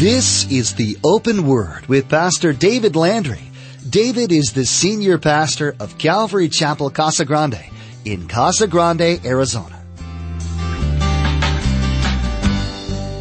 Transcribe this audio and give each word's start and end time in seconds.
This 0.00 0.50
is 0.50 0.76
the 0.76 0.96
Open 1.04 1.46
Word 1.46 1.86
with 1.86 2.08
Pastor 2.08 2.54
David 2.54 2.96
Landry. 2.96 3.50
David 3.86 4.32
is 4.32 4.54
the 4.54 4.64
senior 4.64 5.18
pastor 5.18 5.76
of 5.78 5.98
Calvary 5.98 6.48
Chapel 6.48 6.88
Casa 6.88 7.26
Grande 7.26 7.62
in 8.06 8.26
Casa 8.26 8.66
Grande, 8.66 9.20
Arizona. 9.26 9.78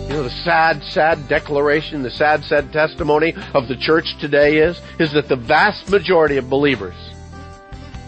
You 0.08 0.14
know, 0.14 0.24
the 0.24 0.42
sad, 0.46 0.82
sad 0.86 1.28
declaration, 1.28 2.02
the 2.02 2.12
sad, 2.12 2.46
sad 2.46 2.72
testimony 2.72 3.34
of 3.54 3.68
the 3.68 3.76
church 3.76 4.18
today 4.22 4.60
is, 4.60 4.80
is 5.00 5.12
that 5.12 5.28
the 5.28 5.36
vast 5.36 5.90
majority 5.90 6.38
of 6.38 6.50
believers 6.50 6.96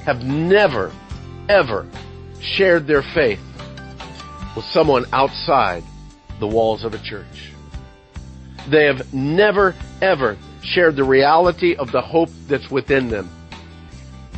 have 0.05 0.23
never, 0.23 0.93
ever 1.49 1.85
shared 2.39 2.87
their 2.87 3.03
faith 3.03 3.43
with 4.55 4.63
someone 4.63 5.03
outside 5.11 5.83
the 6.39 6.47
walls 6.47 6.85
of 6.85 6.93
a 6.93 6.99
church. 6.99 7.50
They 8.67 8.85
have 8.85 9.13
never, 9.13 9.75
ever 10.01 10.37
shared 10.63 10.95
the 10.95 11.03
reality 11.03 11.75
of 11.75 11.91
the 11.91 12.01
hope 12.01 12.29
that's 12.47 12.69
within 12.69 13.09
them 13.09 13.29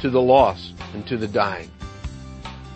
to 0.01 0.09
the 0.09 0.21
lost 0.21 0.73
and 0.93 1.05
to 1.07 1.17
the 1.17 1.27
dying. 1.27 1.69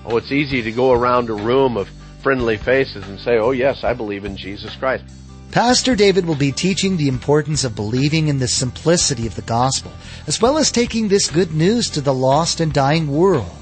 Oh, 0.05 0.17
it's 0.17 0.31
easy 0.31 0.61
to 0.61 0.71
go 0.71 0.91
around 0.93 1.29
a 1.29 1.33
room 1.33 1.77
of 1.77 1.89
friendly 2.21 2.57
faces 2.57 3.07
and 3.07 3.19
say, 3.19 3.37
oh 3.37 3.51
yes, 3.51 3.83
I 3.83 3.93
believe 3.93 4.25
in 4.25 4.37
Jesus 4.37 4.75
Christ. 4.75 5.03
Pastor 5.51 5.95
David 5.95 6.25
will 6.25 6.35
be 6.35 6.51
teaching 6.51 6.97
the 6.97 7.07
importance 7.07 7.63
of 7.63 7.75
believing 7.75 8.27
in 8.27 8.39
the 8.39 8.47
simplicity 8.47 9.25
of 9.25 9.35
the 9.35 9.41
gospel, 9.41 9.91
as 10.27 10.41
well 10.41 10.57
as 10.57 10.71
taking 10.71 11.07
this 11.07 11.31
good 11.31 11.53
news 11.53 11.89
to 11.91 12.01
the 12.01 12.13
lost 12.13 12.59
and 12.59 12.73
dying 12.73 13.07
world. 13.07 13.56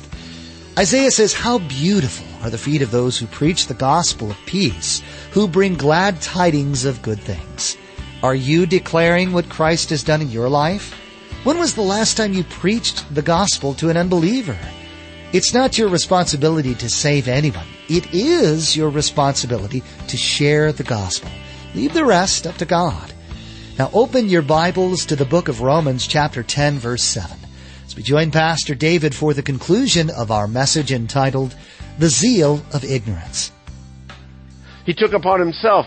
Isaiah 0.77 1.11
says, 1.11 1.33
How 1.33 1.59
beautiful 1.59 2.27
are 2.43 2.49
the 2.49 2.57
feet 2.57 2.81
of 2.81 2.91
those 2.91 3.17
who 3.17 3.27
preach 3.27 3.67
the 3.67 3.73
gospel 3.73 4.29
of 4.31 4.37
peace, 4.45 5.01
who 5.31 5.47
bring 5.47 5.75
glad 5.75 6.21
tidings 6.21 6.83
of 6.83 7.01
good 7.01 7.19
things. 7.19 7.77
Are 8.21 8.35
you 8.35 8.65
declaring 8.65 9.31
what 9.31 9.47
Christ 9.47 9.89
has 9.91 10.03
done 10.03 10.21
in 10.21 10.29
your 10.29 10.49
life? 10.49 10.93
When 11.45 11.59
was 11.59 11.75
the 11.75 11.81
last 11.81 12.17
time 12.17 12.33
you 12.33 12.43
preached 12.43 13.13
the 13.15 13.21
gospel 13.21 13.73
to 13.75 13.89
an 13.89 13.95
unbeliever? 13.95 14.57
It's 15.31 15.53
not 15.53 15.77
your 15.77 15.87
responsibility 15.87 16.75
to 16.75 16.89
save 16.89 17.29
anyone. 17.29 17.67
It 17.87 18.13
is 18.13 18.75
your 18.75 18.89
responsibility 18.89 19.81
to 20.09 20.17
share 20.17 20.73
the 20.73 20.83
gospel. 20.83 21.29
Leave 21.73 21.93
the 21.93 22.05
rest 22.05 22.45
up 22.45 22.57
to 22.57 22.65
God. 22.65 23.13
Now 23.79 23.91
open 23.93 24.27
your 24.27 24.41
Bibles 24.41 25.05
to 25.05 25.15
the 25.15 25.25
book 25.25 25.47
of 25.47 25.61
Romans 25.61 26.05
chapter 26.05 26.43
10 26.43 26.79
verse 26.79 27.03
7 27.03 27.44
as 27.95 27.97
we 27.97 28.03
join 28.03 28.31
Pastor 28.31 28.75
David 28.75 29.15
for 29.15 29.33
the 29.33 29.41
conclusion 29.41 30.09
of 30.09 30.29
our 30.31 30.47
message 30.47 30.91
entitled 30.91 31.55
The 31.97 32.09
Zeal 32.09 32.61
of 32.73 32.83
Ignorance. 32.83 33.51
He 34.85 34.93
took 34.93 35.13
upon 35.13 35.39
himself 35.39 35.85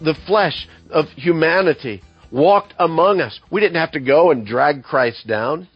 the 0.00 0.14
flesh 0.26 0.68
of 0.90 1.06
humanity, 1.16 2.02
walked 2.30 2.74
among 2.78 3.20
us. 3.20 3.40
We 3.50 3.60
didn't 3.60 3.80
have 3.80 3.92
to 3.92 4.00
go 4.00 4.30
and 4.30 4.46
drag 4.46 4.82
Christ 4.82 5.26
down. 5.26 5.68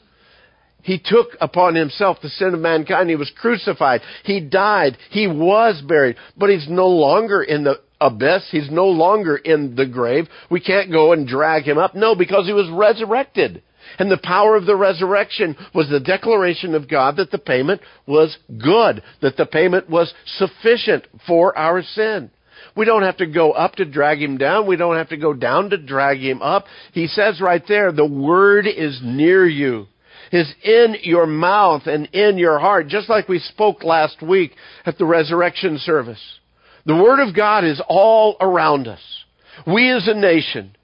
He 0.83 0.99
took 0.99 1.37
upon 1.41 1.75
himself 1.75 2.19
the 2.23 2.29
sin 2.29 2.55
of 2.55 2.61
mankind. 2.61 3.11
He 3.11 3.17
was 3.17 3.31
crucified. 3.31 4.03
He 4.25 4.41
died. 4.41 4.97
He 5.11 5.27
was 5.27 5.83
buried. 5.87 6.17
But 6.37 6.51
he's 6.51 6.69
no 6.69 6.89
longer 6.89 7.43
in 7.43 7.65
the 7.65 7.81
abyss. 8.01 8.49
He's 8.51 8.71
no 8.71 8.87
longer 8.87 9.37
in 9.37 9.77
the 9.77 9.87
grave. 9.87 10.29
We 10.51 10.61
can't 10.61 10.91
go 10.93 11.13
and 11.13 11.27
drag 11.27 11.65
him 11.65 11.79
up. 11.79 11.95
No, 11.95 12.15
because 12.15 12.47
he 12.47 12.53
was 12.53 12.69
resurrected. 12.71 13.63
And 13.99 14.11
the 14.11 14.21
power 14.23 14.57
of 14.57 14.67
the 14.67 14.77
resurrection 14.77 15.57
was 15.75 15.89
the 15.89 16.01
declaration 16.01 16.75
of 16.75 16.89
God 16.89 17.17
that 17.17 17.31
the 17.31 17.39
payment 17.39 17.81
was 18.07 18.37
good, 18.49 19.03
that 19.21 19.37
the 19.37 19.47
payment 19.47 19.89
was 19.91 20.13
sufficient 20.27 21.07
for 21.27 21.57
our 21.57 21.83
sin. 21.83 22.31
We 22.77 22.85
don't 22.85 23.03
have 23.03 23.17
to 23.19 23.27
go 23.27 23.53
up 23.53 23.77
to 23.77 23.85
drag 23.85 24.23
him 24.23 24.39
down. 24.39 24.67
We 24.67 24.77
don't 24.77 24.97
have 24.97 25.09
to 25.09 25.17
go 25.17 25.33
down 25.33 25.71
to 25.71 25.77
drag 25.77 26.19
him 26.19 26.43
up. 26.43 26.67
He 26.93 27.07
says 27.07 27.41
right 27.41 27.63
there, 27.67 27.93
the 27.93 28.07
word 28.07 28.67
is 28.67 29.01
near 29.03 29.47
you. 29.47 29.87
Is 30.33 30.53
in 30.63 30.95
your 31.03 31.27
mouth 31.27 31.87
and 31.87 32.07
in 32.13 32.39
your 32.39 32.61
heart, 32.61 32.87
just 32.87 33.09
like 33.09 33.29
we 33.29 33.41
spoke 33.41 33.83
last 33.83 34.23
week 34.23 34.53
at 34.87 34.97
the 34.97 35.05
resurrection 35.05 35.79
service. 35.79 36.23
The 36.87 36.95
word 36.95 37.19
of 37.27 37.35
God 37.35 37.65
is 37.65 37.83
all 37.89 38.37
around 38.41 38.87
us. 38.87 39.01
We 39.67 39.91
as 39.91 40.07
a 40.07 40.15
nation 40.15 40.77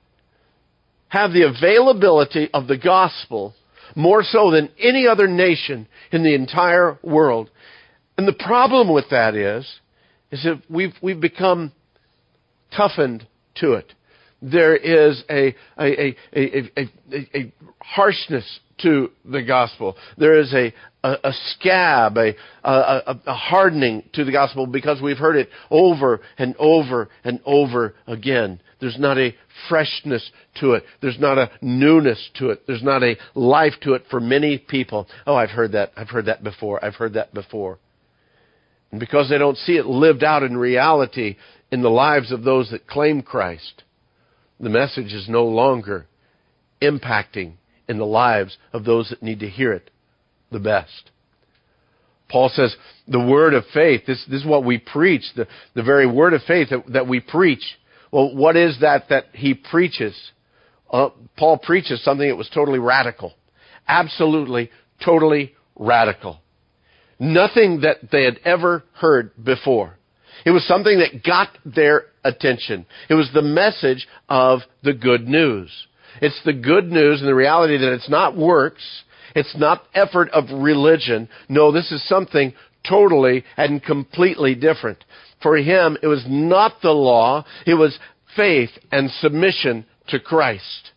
have 1.08 1.32
the 1.32 1.42
availability 1.42 2.50
of 2.52 2.66
the 2.66 2.78
gospel 2.78 3.54
more 3.94 4.22
so 4.22 4.50
than 4.50 4.70
any 4.78 5.06
other 5.06 5.26
nation 5.26 5.86
in 6.12 6.22
the 6.22 6.34
entire 6.34 6.98
world. 7.02 7.50
And 8.18 8.26
the 8.26 8.32
problem 8.32 8.92
with 8.92 9.06
that 9.10 9.34
is, 9.34 9.66
is 10.30 10.42
that 10.44 10.62
we've, 10.68 10.94
we've 11.02 11.20
become 11.20 11.72
toughened 12.76 13.26
to 13.56 13.74
it. 13.74 13.92
There 14.52 14.76
is 14.76 15.24
a, 15.28 15.56
a, 15.76 16.16
a, 16.32 16.88
a, 17.34 17.52
harshness 17.80 18.60
to 18.82 19.10
the 19.24 19.42
gospel. 19.42 19.96
There 20.18 20.38
is 20.38 20.54
a, 20.54 20.72
a, 21.02 21.16
a 21.24 21.32
scab, 21.50 22.16
a, 22.16 22.34
a, 22.62 23.18
a 23.26 23.34
hardening 23.34 24.04
to 24.12 24.24
the 24.24 24.30
gospel 24.30 24.68
because 24.68 25.02
we've 25.02 25.18
heard 25.18 25.34
it 25.34 25.48
over 25.68 26.20
and 26.38 26.54
over 26.60 27.08
and 27.24 27.40
over 27.44 27.96
again. 28.06 28.60
There's 28.80 28.98
not 29.00 29.18
a 29.18 29.34
freshness 29.68 30.30
to 30.60 30.74
it. 30.74 30.84
There's 31.02 31.18
not 31.18 31.38
a 31.38 31.50
newness 31.60 32.30
to 32.36 32.50
it. 32.50 32.68
There's 32.68 32.84
not 32.84 33.02
a 33.02 33.16
life 33.34 33.74
to 33.82 33.94
it 33.94 34.04
for 34.10 34.20
many 34.20 34.58
people. 34.58 35.08
Oh, 35.26 35.34
I've 35.34 35.50
heard 35.50 35.72
that. 35.72 35.90
I've 35.96 36.10
heard 36.10 36.26
that 36.26 36.44
before. 36.44 36.84
I've 36.84 36.94
heard 36.94 37.14
that 37.14 37.34
before. 37.34 37.80
And 38.92 39.00
because 39.00 39.28
they 39.28 39.38
don't 39.38 39.58
see 39.58 39.72
it 39.72 39.86
lived 39.86 40.22
out 40.22 40.44
in 40.44 40.56
reality 40.56 41.36
in 41.72 41.82
the 41.82 41.90
lives 41.90 42.30
of 42.30 42.44
those 42.44 42.70
that 42.70 42.86
claim 42.86 43.22
Christ, 43.22 43.82
the 44.60 44.70
message 44.70 45.12
is 45.12 45.28
no 45.28 45.44
longer 45.44 46.06
impacting 46.80 47.54
in 47.88 47.98
the 47.98 48.06
lives 48.06 48.56
of 48.72 48.84
those 48.84 49.10
that 49.10 49.22
need 49.22 49.40
to 49.40 49.48
hear 49.48 49.72
it 49.72 49.90
the 50.50 50.60
best. 50.60 51.10
Paul 52.28 52.50
says 52.52 52.74
the 53.06 53.20
word 53.20 53.54
of 53.54 53.64
faith, 53.72 54.02
this, 54.06 54.24
this 54.28 54.40
is 54.40 54.46
what 54.46 54.64
we 54.64 54.78
preach, 54.78 55.22
the, 55.36 55.46
the 55.74 55.82
very 55.82 56.06
word 56.06 56.34
of 56.34 56.42
faith 56.42 56.70
that, 56.70 56.92
that 56.92 57.06
we 57.06 57.20
preach. 57.20 57.62
Well, 58.10 58.34
what 58.34 58.56
is 58.56 58.78
that 58.80 59.08
that 59.10 59.26
he 59.32 59.54
preaches? 59.54 60.16
Uh, 60.90 61.10
Paul 61.36 61.58
preaches 61.58 62.02
something 62.02 62.28
that 62.28 62.36
was 62.36 62.50
totally 62.52 62.78
radical. 62.78 63.34
Absolutely, 63.86 64.70
totally 65.04 65.54
radical. 65.76 66.40
Nothing 67.18 67.82
that 67.82 68.10
they 68.10 68.24
had 68.24 68.40
ever 68.44 68.84
heard 68.94 69.32
before. 69.42 69.96
It 70.44 70.50
was 70.50 70.66
something 70.66 70.98
that 70.98 71.24
got 71.24 71.48
their 71.64 72.06
attention. 72.26 72.86
It 73.08 73.14
was 73.14 73.30
the 73.32 73.42
message 73.42 74.06
of 74.28 74.60
the 74.82 74.92
good 74.92 75.28
news. 75.28 75.70
It's 76.20 76.40
the 76.44 76.52
good 76.52 76.90
news 76.90 77.20
and 77.20 77.28
the 77.28 77.34
reality 77.34 77.76
that 77.76 77.92
it's 77.92 78.08
not 78.08 78.36
works. 78.36 78.82
It's 79.34 79.56
not 79.56 79.84
effort 79.94 80.30
of 80.30 80.44
religion. 80.50 81.28
No, 81.48 81.72
this 81.72 81.92
is 81.92 82.06
something 82.08 82.54
totally 82.88 83.44
and 83.56 83.82
completely 83.82 84.54
different. 84.54 85.04
For 85.42 85.56
him, 85.56 85.98
it 86.02 86.06
was 86.06 86.24
not 86.26 86.80
the 86.82 86.92
law. 86.92 87.44
It 87.66 87.74
was 87.74 87.98
faith 88.34 88.70
and 88.90 89.10
submission 89.10 89.84
to 90.08 90.20
Christ. 90.20 90.90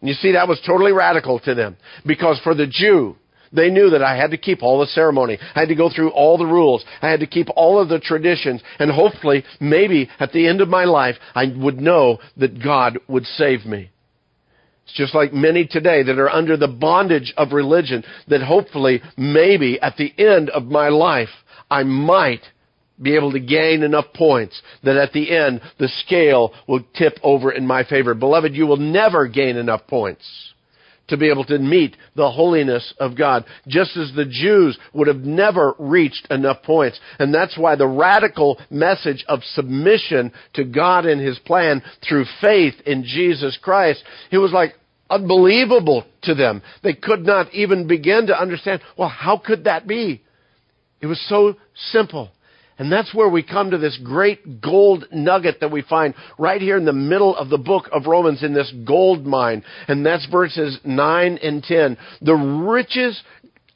And 0.00 0.08
you 0.08 0.14
see, 0.14 0.32
that 0.32 0.48
was 0.48 0.60
totally 0.66 0.92
radical 0.92 1.40
to 1.40 1.54
them. 1.54 1.76
Because 2.06 2.38
for 2.44 2.54
the 2.54 2.66
Jew, 2.66 3.16
they 3.52 3.70
knew 3.70 3.90
that 3.90 4.02
I 4.02 4.16
had 4.16 4.30
to 4.32 4.36
keep 4.36 4.62
all 4.62 4.80
the 4.80 4.86
ceremony. 4.86 5.38
I 5.54 5.60
had 5.60 5.68
to 5.68 5.74
go 5.74 5.90
through 5.90 6.10
all 6.10 6.38
the 6.38 6.46
rules. 6.46 6.84
I 7.02 7.10
had 7.10 7.20
to 7.20 7.26
keep 7.26 7.48
all 7.56 7.80
of 7.80 7.88
the 7.88 7.98
traditions. 7.98 8.62
And 8.78 8.90
hopefully, 8.90 9.44
maybe 9.60 10.08
at 10.20 10.32
the 10.32 10.46
end 10.46 10.60
of 10.60 10.68
my 10.68 10.84
life, 10.84 11.16
I 11.34 11.46
would 11.56 11.80
know 11.80 12.18
that 12.36 12.62
God 12.62 12.98
would 13.08 13.24
save 13.24 13.64
me. 13.64 13.90
It's 14.84 14.96
just 14.96 15.14
like 15.14 15.32
many 15.32 15.66
today 15.66 16.02
that 16.02 16.18
are 16.18 16.30
under 16.30 16.56
the 16.56 16.68
bondage 16.68 17.34
of 17.36 17.52
religion 17.52 18.04
that 18.28 18.42
hopefully, 18.42 19.02
maybe 19.16 19.78
at 19.80 19.96
the 19.96 20.12
end 20.18 20.48
of 20.50 20.64
my 20.64 20.88
life, 20.88 21.28
I 21.70 21.82
might 21.82 22.42
be 23.00 23.14
able 23.14 23.32
to 23.32 23.40
gain 23.40 23.82
enough 23.82 24.06
points 24.14 24.60
that 24.82 24.96
at 24.96 25.12
the 25.12 25.30
end 25.30 25.60
the 25.78 25.88
scale 26.04 26.52
will 26.66 26.82
tip 26.94 27.18
over 27.22 27.52
in 27.52 27.66
my 27.66 27.84
favor. 27.84 28.14
Beloved, 28.14 28.54
you 28.54 28.66
will 28.66 28.78
never 28.78 29.28
gain 29.28 29.56
enough 29.56 29.86
points 29.86 30.24
to 31.08 31.16
be 31.16 31.30
able 31.30 31.44
to 31.44 31.58
meet 31.58 31.96
the 32.14 32.30
holiness 32.30 32.94
of 32.98 33.16
God, 33.16 33.44
just 33.66 33.96
as 33.96 34.12
the 34.14 34.24
Jews 34.24 34.78
would 34.92 35.08
have 35.08 35.20
never 35.20 35.74
reached 35.78 36.26
enough 36.30 36.62
points. 36.62 37.00
And 37.18 37.34
that's 37.34 37.58
why 37.58 37.76
the 37.76 37.86
radical 37.86 38.58
message 38.70 39.24
of 39.28 39.40
submission 39.44 40.32
to 40.54 40.64
God 40.64 41.06
and 41.06 41.20
His 41.20 41.38
plan 41.40 41.82
through 42.06 42.26
faith 42.40 42.74
in 42.86 43.04
Jesus 43.04 43.58
Christ, 43.60 44.02
it 44.30 44.38
was 44.38 44.52
like, 44.52 44.74
unbelievable 45.10 46.04
to 46.22 46.34
them. 46.34 46.62
They 46.82 46.92
could 46.92 47.24
not 47.24 47.52
even 47.54 47.86
begin 47.86 48.26
to 48.26 48.38
understand, 48.38 48.82
well, 48.96 49.08
how 49.08 49.38
could 49.38 49.64
that 49.64 49.86
be? 49.86 50.22
It 51.00 51.06
was 51.06 51.20
so 51.28 51.56
simple. 51.74 52.30
And 52.78 52.92
that's 52.92 53.12
where 53.12 53.28
we 53.28 53.42
come 53.42 53.72
to 53.72 53.78
this 53.78 53.98
great 54.02 54.60
gold 54.60 55.06
nugget 55.12 55.60
that 55.60 55.72
we 55.72 55.82
find 55.82 56.14
right 56.38 56.60
here 56.60 56.76
in 56.76 56.84
the 56.84 56.92
middle 56.92 57.36
of 57.36 57.48
the 57.48 57.58
book 57.58 57.88
of 57.92 58.06
Romans 58.06 58.42
in 58.44 58.54
this 58.54 58.72
gold 58.86 59.26
mine. 59.26 59.64
And 59.88 60.06
that's 60.06 60.26
verses 60.26 60.78
9 60.84 61.38
and 61.42 61.62
10. 61.62 61.98
The 62.22 62.34
riches 62.34 63.20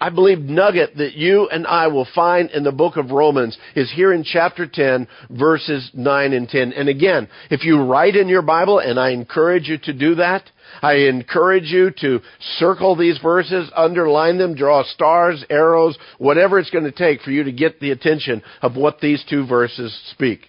I 0.02 0.08
believe, 0.08 0.40
nugget 0.40 0.96
that 0.96 1.14
you 1.14 1.48
and 1.48 1.64
I 1.64 1.86
will 1.86 2.08
find 2.12 2.50
in 2.50 2.64
the 2.64 2.72
book 2.72 2.96
of 2.96 3.12
Romans 3.12 3.56
is 3.76 3.88
here 3.94 4.12
in 4.12 4.24
chapter 4.24 4.66
10, 4.66 5.06
verses 5.30 5.92
9 5.94 6.32
and 6.32 6.48
10. 6.48 6.72
And 6.72 6.88
again, 6.88 7.28
if 7.52 7.62
you 7.62 7.80
write 7.80 8.16
in 8.16 8.26
your 8.26 8.42
Bible, 8.42 8.80
and 8.80 8.98
I 8.98 9.10
encourage 9.10 9.68
you 9.68 9.78
to 9.84 9.92
do 9.92 10.16
that, 10.16 10.50
I 10.82 10.94
encourage 10.94 11.70
you 11.70 11.92
to 12.00 12.18
circle 12.58 12.96
these 12.96 13.18
verses, 13.18 13.70
underline 13.76 14.38
them, 14.38 14.56
draw 14.56 14.82
stars, 14.82 15.44
arrows, 15.48 15.96
whatever 16.18 16.58
it's 16.58 16.70
going 16.70 16.82
to 16.82 16.90
take 16.90 17.20
for 17.20 17.30
you 17.30 17.44
to 17.44 17.52
get 17.52 17.78
the 17.78 17.92
attention 17.92 18.42
of 18.60 18.74
what 18.74 18.98
these 18.98 19.24
two 19.30 19.46
verses 19.46 19.96
speak. 20.10 20.48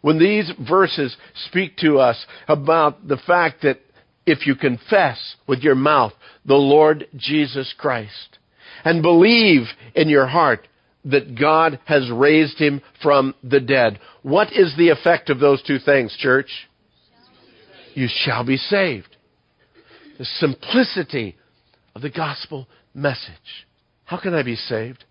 When 0.00 0.20
these 0.20 0.48
verses 0.60 1.16
speak 1.48 1.76
to 1.78 1.98
us 1.98 2.24
about 2.46 3.08
the 3.08 3.18
fact 3.26 3.62
that 3.62 3.80
if 4.26 4.46
you 4.46 4.54
confess 4.54 5.34
with 5.48 5.62
your 5.62 5.74
mouth 5.74 6.12
the 6.44 6.54
Lord 6.54 7.08
Jesus 7.16 7.74
Christ 7.76 8.35
and 8.86 9.02
believe 9.02 9.66
in 9.94 10.08
your 10.08 10.26
heart 10.26 10.68
that 11.04 11.38
God 11.38 11.80
has 11.84 12.10
raised 12.10 12.58
him 12.58 12.80
from 13.02 13.34
the 13.42 13.60
dead, 13.60 13.98
what 14.22 14.52
is 14.52 14.74
the 14.76 14.90
effect 14.90 15.28
of 15.28 15.40
those 15.40 15.62
two 15.62 15.78
things, 15.78 16.16
church? 16.18 16.50
You 17.94 18.08
shall 18.08 18.44
be 18.44 18.56
saved 18.56 19.16
the 20.18 20.24
simplicity 20.24 21.36
of 21.94 22.02
the 22.02 22.10
gospel 22.10 22.66
message. 22.94 23.66
How 24.04 24.18
can 24.18 24.34
I 24.34 24.42
be 24.42 24.56
saved? 24.56 25.04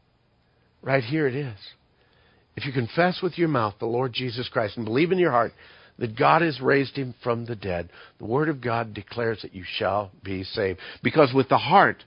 Right 0.81 1.03
here 1.03 1.27
it 1.27 1.35
is. 1.35 1.57
If 2.55 2.65
you 2.65 2.71
confess 2.71 3.21
with 3.21 3.37
your 3.37 3.49
mouth 3.49 3.75
the 3.79 3.85
Lord 3.85 4.13
Jesus 4.13 4.47
Christ 4.47 4.77
and 4.77 4.85
believe 4.85 5.11
in 5.11 5.19
your 5.19 5.31
heart 5.31 5.51
that 5.99 6.17
God 6.17 6.41
has 6.41 6.61
raised 6.61 6.95
him 6.95 7.13
from 7.23 7.45
the 7.45 7.55
dead, 7.55 7.89
the 8.19 8.25
Word 8.25 8.49
of 8.49 8.61
God 8.61 8.93
declares 8.93 9.41
that 9.41 9.53
you 9.53 9.63
shall 9.77 10.11
be 10.23 10.43
saved. 10.43 10.79
Because 11.03 11.33
with 11.33 11.49
the 11.49 11.57
heart, 11.57 12.03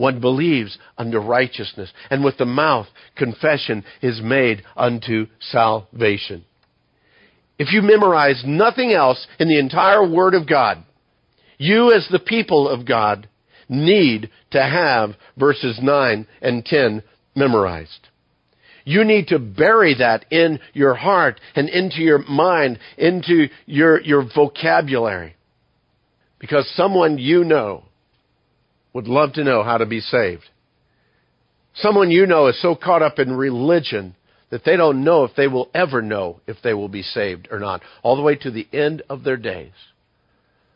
one 0.00 0.18
believes 0.18 0.78
unto 0.96 1.18
righteousness, 1.18 1.92
and 2.08 2.24
with 2.24 2.38
the 2.38 2.46
mouth, 2.46 2.86
confession 3.16 3.84
is 4.00 4.18
made 4.22 4.62
unto 4.74 5.26
salvation. 5.38 6.42
If 7.58 7.70
you 7.70 7.82
memorize 7.82 8.42
nothing 8.46 8.92
else 8.92 9.26
in 9.38 9.48
the 9.48 9.58
entire 9.58 10.08
Word 10.08 10.32
of 10.32 10.48
God, 10.48 10.82
you 11.58 11.92
as 11.92 12.08
the 12.10 12.18
people 12.18 12.66
of 12.66 12.86
God 12.86 13.28
need 13.68 14.30
to 14.52 14.62
have 14.62 15.10
verses 15.36 15.78
9 15.82 16.26
and 16.40 16.64
10 16.64 17.02
memorized. 17.36 18.08
You 18.86 19.04
need 19.04 19.26
to 19.26 19.38
bury 19.38 19.94
that 19.98 20.24
in 20.30 20.60
your 20.72 20.94
heart 20.94 21.38
and 21.54 21.68
into 21.68 22.00
your 22.00 22.24
mind, 22.26 22.78
into 22.96 23.48
your, 23.66 24.00
your 24.00 24.26
vocabulary. 24.34 25.36
Because 26.38 26.66
someone 26.74 27.18
you 27.18 27.44
know 27.44 27.84
would 28.92 29.08
love 29.08 29.32
to 29.34 29.44
know 29.44 29.62
how 29.62 29.78
to 29.78 29.86
be 29.86 30.00
saved. 30.00 30.44
Someone 31.74 32.10
you 32.10 32.26
know 32.26 32.48
is 32.48 32.60
so 32.60 32.74
caught 32.74 33.02
up 33.02 33.18
in 33.18 33.32
religion 33.32 34.16
that 34.50 34.64
they 34.64 34.76
don't 34.76 35.04
know 35.04 35.24
if 35.24 35.36
they 35.36 35.46
will 35.46 35.70
ever 35.72 36.02
know 36.02 36.40
if 36.46 36.56
they 36.62 36.74
will 36.74 36.88
be 36.88 37.02
saved 37.02 37.48
or 37.50 37.60
not, 37.60 37.82
all 38.02 38.16
the 38.16 38.22
way 38.22 38.34
to 38.34 38.50
the 38.50 38.66
end 38.72 39.02
of 39.08 39.22
their 39.22 39.36
days 39.36 39.72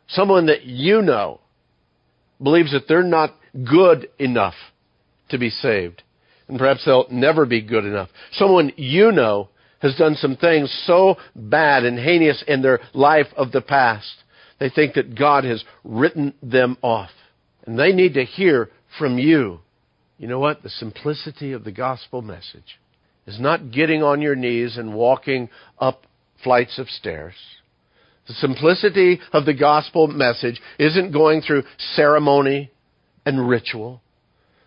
someone 0.09 0.47
that 0.47 0.65
you 0.65 1.03
know 1.03 1.41
believes 2.43 2.73
that 2.73 2.87
they're 2.89 3.03
not 3.03 3.35
good 3.69 4.09
enough 4.19 4.55
to 5.31 5.39
be 5.39 5.51
saved. 5.51 6.03
And 6.49 6.59
perhaps 6.59 6.85
they'll 6.85 7.07
never 7.11 7.47
be 7.47 7.63
good 7.63 7.85
enough. 7.85 8.11
Someone 8.33 8.73
you 8.77 9.13
know 9.13 9.49
has 9.81 9.95
done 9.97 10.15
some 10.17 10.37
things 10.37 10.73
so 10.87 11.17
bad 11.35 11.85
and 11.85 11.99
heinous 11.99 12.43
in 12.47 12.63
their 12.63 12.81
life 12.93 13.27
of 13.37 13.53
the 13.53 13.61
past, 13.61 14.13
they 14.59 14.69
think 14.69 14.95
that 14.95 15.19
God 15.19 15.45
has 15.45 15.65
written 15.85 16.35
them 16.43 16.77
off. 16.83 17.11
And 17.67 17.79
they 17.79 17.93
need 17.93 18.15
to 18.15 18.25
hear 18.25 18.71
from 18.99 19.19
you. 19.19 19.61
You 20.19 20.29
know 20.29 20.39
what? 20.39 20.63
The 20.63 20.71
simplicity 20.71 21.53
of 21.53 21.65
the 21.65 21.73
gospel 21.73 22.23
message 22.23 22.79
is 23.27 23.41
not 23.41 23.71
getting 23.71 24.03
on 24.03 24.21
your 24.21 24.37
knees 24.37 24.77
and 24.77 24.95
walking 24.95 25.49
up 25.79 26.07
flights 26.43 26.79
of 26.79 26.89
stairs. 26.89 27.35
The 28.29 28.35
simplicity 28.35 29.21
of 29.33 29.45
the 29.45 29.55
gospel 29.55 30.07
message 30.07 30.61
isn't 30.79 31.13
going 31.13 31.43
through 31.43 31.65
ceremony 31.95 32.71
and 33.27 33.49
ritual. 33.49 34.03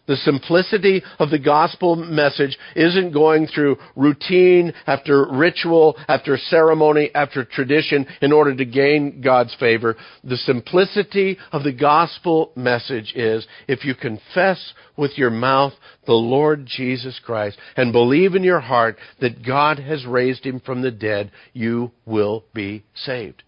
The 0.08 0.16
simplicity 0.16 1.04
of 1.20 1.30
the 1.30 1.40
gospel 1.40 1.98
message 1.98 2.58
isn't 2.76 3.12
going 3.12 3.48
through 3.48 3.78
routine 3.96 4.74
after 4.86 5.28
ritual, 5.30 5.98
after 6.08 6.38
ceremony, 6.38 7.12
after 7.14 7.44
tradition 7.44 8.08
in 8.22 8.32
order 8.32 8.56
to 8.56 8.66
gain 8.66 9.22
God's 9.22 9.54
favor. 9.60 9.98
The 10.24 10.38
simplicity 10.38 11.38
of 11.52 11.64
the 11.64 11.74
gospel 11.74 12.52
message 12.56 13.14
is 13.16 13.46
if 13.68 13.84
you 13.84 13.96
confess 13.96 14.74
with 14.96 15.18
your 15.18 15.30
mouth 15.30 15.74
the 16.06 16.14
Lord 16.14 16.66
Jesus 16.66 17.20
Christ 17.24 17.58
and 17.76 17.92
believe 17.92 18.34
in 18.34 18.44
your 18.44 18.62
heart 18.62 18.98
that 19.20 19.46
God 19.46 19.78
has 19.80 20.06
raised 20.06 20.46
him 20.46 20.62
from 20.62 20.82
the 20.82 20.92
dead, 20.92 21.32
you 21.52 21.92
will 22.06 22.46
be 22.54 22.86
saved. 22.96 23.44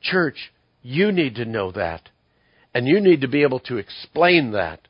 Church, 0.00 0.52
you 0.82 1.12
need 1.12 1.34
to 1.34 1.44
know 1.44 1.70
that. 1.72 2.08
And 2.74 2.86
you 2.86 3.00
need 3.00 3.22
to 3.22 3.28
be 3.28 3.42
able 3.42 3.60
to 3.60 3.78
explain 3.78 4.52
that, 4.52 4.86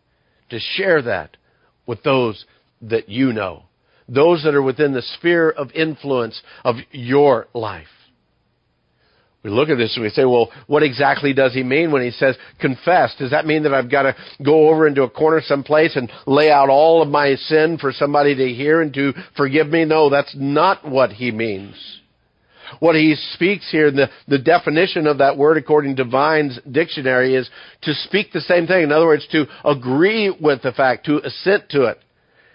to 0.50 0.58
share 0.58 1.02
that 1.02 1.36
with 1.86 2.02
those 2.02 2.44
that 2.82 3.08
you 3.08 3.32
know, 3.32 3.64
those 4.08 4.42
that 4.44 4.54
are 4.54 4.62
within 4.62 4.92
the 4.92 5.02
sphere 5.02 5.50
of 5.50 5.70
influence 5.72 6.40
of 6.64 6.76
your 6.92 7.48
life. 7.54 7.86
We 9.46 9.52
look 9.52 9.68
at 9.68 9.78
this 9.78 9.94
and 9.94 10.02
we 10.02 10.10
say, 10.10 10.24
well, 10.24 10.50
what 10.66 10.82
exactly 10.82 11.32
does 11.32 11.54
he 11.54 11.62
mean 11.62 11.92
when 11.92 12.02
he 12.02 12.10
says 12.10 12.36
confess? 12.60 13.14
Does 13.16 13.30
that 13.30 13.46
mean 13.46 13.62
that 13.62 13.72
I've 13.72 13.88
got 13.88 14.02
to 14.02 14.16
go 14.44 14.70
over 14.70 14.88
into 14.88 15.04
a 15.04 15.10
corner 15.10 15.40
someplace 15.40 15.94
and 15.94 16.10
lay 16.26 16.50
out 16.50 16.68
all 16.68 17.00
of 17.00 17.08
my 17.08 17.36
sin 17.36 17.78
for 17.80 17.92
somebody 17.92 18.34
to 18.34 18.48
hear 18.48 18.82
and 18.82 18.92
to 18.94 19.12
forgive 19.36 19.68
me? 19.68 19.84
No, 19.84 20.10
that's 20.10 20.34
not 20.36 20.88
what 20.88 21.12
he 21.12 21.30
means. 21.30 21.76
What 22.80 22.96
he 22.96 23.14
speaks 23.34 23.70
here, 23.70 23.90
the, 23.90 24.10
the 24.28 24.38
definition 24.38 25.06
of 25.06 25.18
that 25.18 25.36
word 25.36 25.56
according 25.56 25.96
to 25.96 26.04
Vine's 26.04 26.58
dictionary 26.70 27.34
is 27.34 27.48
to 27.82 27.94
speak 27.94 28.32
the 28.32 28.40
same 28.40 28.66
thing. 28.66 28.82
In 28.82 28.92
other 28.92 29.06
words, 29.06 29.26
to 29.32 29.46
agree 29.64 30.30
with 30.30 30.62
the 30.62 30.72
fact, 30.72 31.06
to 31.06 31.18
assent 31.24 31.70
to 31.70 31.84
it. 31.84 31.98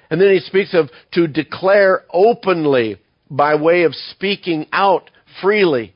And 0.10 0.20
then 0.20 0.32
he 0.32 0.40
speaks 0.40 0.74
of 0.74 0.90
to 1.14 1.28
declare 1.28 2.04
openly 2.14 2.98
by 3.30 3.56
way 3.56 3.84
of 3.84 3.96
speaking 3.96 4.68
out 4.74 5.10
freely. 5.42 5.94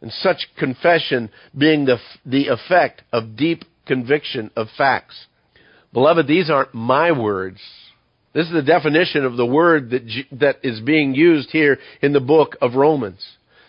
And 0.00 0.10
such 0.10 0.48
confession 0.58 1.30
being 1.56 1.84
the, 1.84 1.98
the 2.26 2.48
effect 2.48 3.02
of 3.12 3.36
deep 3.36 3.64
conviction 3.86 4.50
of 4.56 4.68
facts. 4.76 5.26
Beloved, 5.92 6.26
these 6.26 6.50
aren't 6.50 6.74
my 6.74 7.12
words. 7.12 7.60
This 8.32 8.46
is 8.46 8.52
the 8.52 8.62
definition 8.62 9.24
of 9.24 9.36
the 9.36 9.46
word 9.46 9.90
that, 9.90 10.08
that 10.32 10.56
is 10.62 10.80
being 10.80 11.14
used 11.14 11.50
here 11.50 11.78
in 12.00 12.14
the 12.14 12.20
book 12.20 12.56
of 12.62 12.74
Romans 12.74 13.22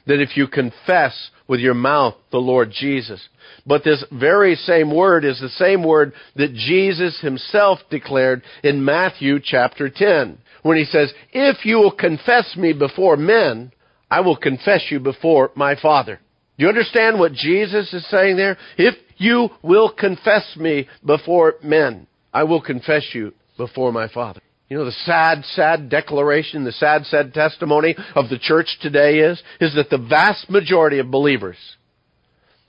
that 0.06 0.22
if 0.22 0.36
you 0.36 0.48
confess 0.48 1.30
with 1.48 1.60
your 1.60 1.74
mouth 1.74 2.16
the 2.32 2.38
Lord 2.38 2.72
Jesus. 2.72 3.22
But 3.66 3.84
this 3.84 4.04
very 4.12 4.56
same 4.56 4.94
word 4.94 5.26
is 5.26 5.40
the 5.40 5.50
same 5.50 5.84
word 5.84 6.14
that 6.36 6.54
Jesus 6.54 7.20
himself 7.22 7.80
declared 7.90 8.44
in 8.64 8.84
Matthew 8.84 9.40
chapter 9.44 9.90
10 9.90 10.38
when 10.64 10.78
he 10.78 10.86
says, 10.86 11.14
If 11.32 11.66
you 11.66 11.78
will 11.78 11.92
confess 11.92 12.56
me 12.58 12.74
before 12.74 13.18
men, 13.18 13.72
I 14.10 14.22
will 14.22 14.38
confess 14.38 14.86
you 14.90 15.00
before 15.00 15.52
my 15.56 15.76
Father. 15.80 16.20
Do 16.58 16.64
you 16.64 16.70
understand 16.70 17.20
what 17.20 17.34
Jesus 17.34 17.92
is 17.94 18.08
saying 18.10 18.38
there? 18.38 18.58
If 18.78 18.96
you 19.18 19.50
will 19.62 19.92
confess 19.92 20.56
me 20.56 20.88
before 21.06 21.56
men, 21.64 22.08
I 22.34 22.44
will 22.44 22.62
confess 22.62 23.04
you 23.14 23.34
before 23.58 23.92
my 23.92 24.08
Father. 24.08 24.42
You 24.70 24.78
know, 24.78 24.86
the 24.86 24.92
sad, 24.92 25.44
sad 25.46 25.90
declaration, 25.90 26.64
the 26.64 26.72
sad, 26.72 27.06
sad 27.06 27.34
testimony 27.34 27.96
of 28.16 28.30
the 28.30 28.40
church 28.40 28.78
today 28.82 29.20
is, 29.20 29.42
is 29.60 29.76
that 29.76 29.90
the 29.90 29.98
vast 29.98 30.50
majority 30.50 31.00
of 31.00 31.12
believers 31.12 31.58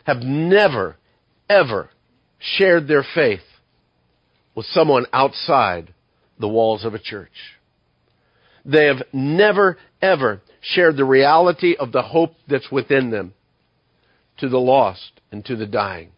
have 0.04 0.18
never, 0.18 0.96
ever 1.48 1.90
shared 2.38 2.88
their 2.88 3.04
faith 3.14 3.40
with 4.54 4.66
someone 4.66 5.06
outside 5.12 5.94
the 6.38 6.48
walls 6.48 6.84
of 6.84 6.94
a 6.94 6.98
church. 6.98 7.32
They 8.64 8.86
have 8.86 9.02
never, 9.12 9.78
ever 10.00 10.40
shared 10.60 10.96
the 10.96 11.04
reality 11.04 11.76
of 11.78 11.92
the 11.92 12.02
hope 12.02 12.34
that's 12.48 12.70
within 12.70 13.10
them 13.10 13.34
to 14.38 14.48
the 14.48 14.58
lost 14.58 15.20
and 15.30 15.44
to 15.44 15.56
the 15.56 15.66
dying. 15.66 16.10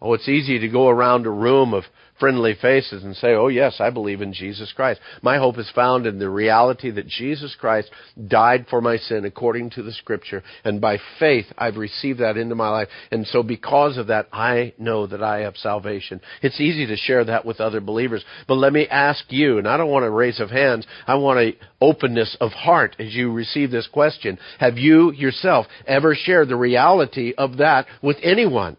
Oh, 0.00 0.12
it's 0.12 0.28
easy 0.28 0.58
to 0.58 0.68
go 0.68 0.88
around 0.88 1.24
a 1.24 1.30
room 1.30 1.72
of 1.72 1.84
friendly 2.20 2.54
faces 2.60 3.04
and 3.04 3.16
say, 3.16 3.28
Oh, 3.28 3.48
yes, 3.48 3.76
I 3.80 3.90
believe 3.90 4.20
in 4.20 4.32
Jesus 4.32 4.72
Christ. 4.72 5.00
My 5.22 5.38
hope 5.38 5.58
is 5.58 5.70
found 5.74 6.06
in 6.06 6.18
the 6.18 6.28
reality 6.28 6.90
that 6.90 7.08
Jesus 7.08 7.56
Christ 7.58 7.90
died 8.28 8.66
for 8.68 8.80
my 8.80 8.96
sin 8.96 9.24
according 9.24 9.70
to 9.70 9.82
the 9.82 9.92
Scripture, 9.92 10.42
and 10.64 10.80
by 10.80 10.98
faith 11.18 11.46
I've 11.56 11.76
received 11.76 12.20
that 12.20 12.36
into 12.36 12.54
my 12.54 12.68
life. 12.68 12.88
And 13.10 13.26
so, 13.26 13.42
because 13.42 13.96
of 13.96 14.08
that, 14.08 14.28
I 14.32 14.74
know 14.78 15.06
that 15.06 15.22
I 15.22 15.40
have 15.40 15.56
salvation. 15.56 16.20
It's 16.42 16.60
easy 16.60 16.86
to 16.86 16.96
share 16.96 17.24
that 17.24 17.44
with 17.46 17.60
other 17.60 17.80
believers. 17.80 18.24
But 18.46 18.56
let 18.56 18.72
me 18.72 18.86
ask 18.88 19.24
you, 19.28 19.58
and 19.58 19.66
I 19.66 19.76
don't 19.76 19.90
want 19.90 20.04
a 20.04 20.10
raise 20.10 20.40
of 20.40 20.50
hands, 20.50 20.86
I 21.06 21.14
want 21.14 21.38
a 21.38 21.56
openness 21.80 22.36
of 22.40 22.52
heart 22.52 22.96
as 22.98 23.14
you 23.14 23.32
receive 23.32 23.70
this 23.70 23.88
question. 23.90 24.38
Have 24.58 24.78
you 24.78 25.12
yourself 25.12 25.66
ever 25.86 26.14
shared 26.14 26.48
the 26.48 26.56
reality 26.56 27.32
of 27.36 27.58
that 27.58 27.86
with 28.02 28.16
anyone 28.22 28.76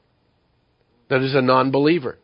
that 1.09 1.21
is 1.21 1.35
a 1.35 1.41
non 1.41 1.71
believer? 1.71 2.17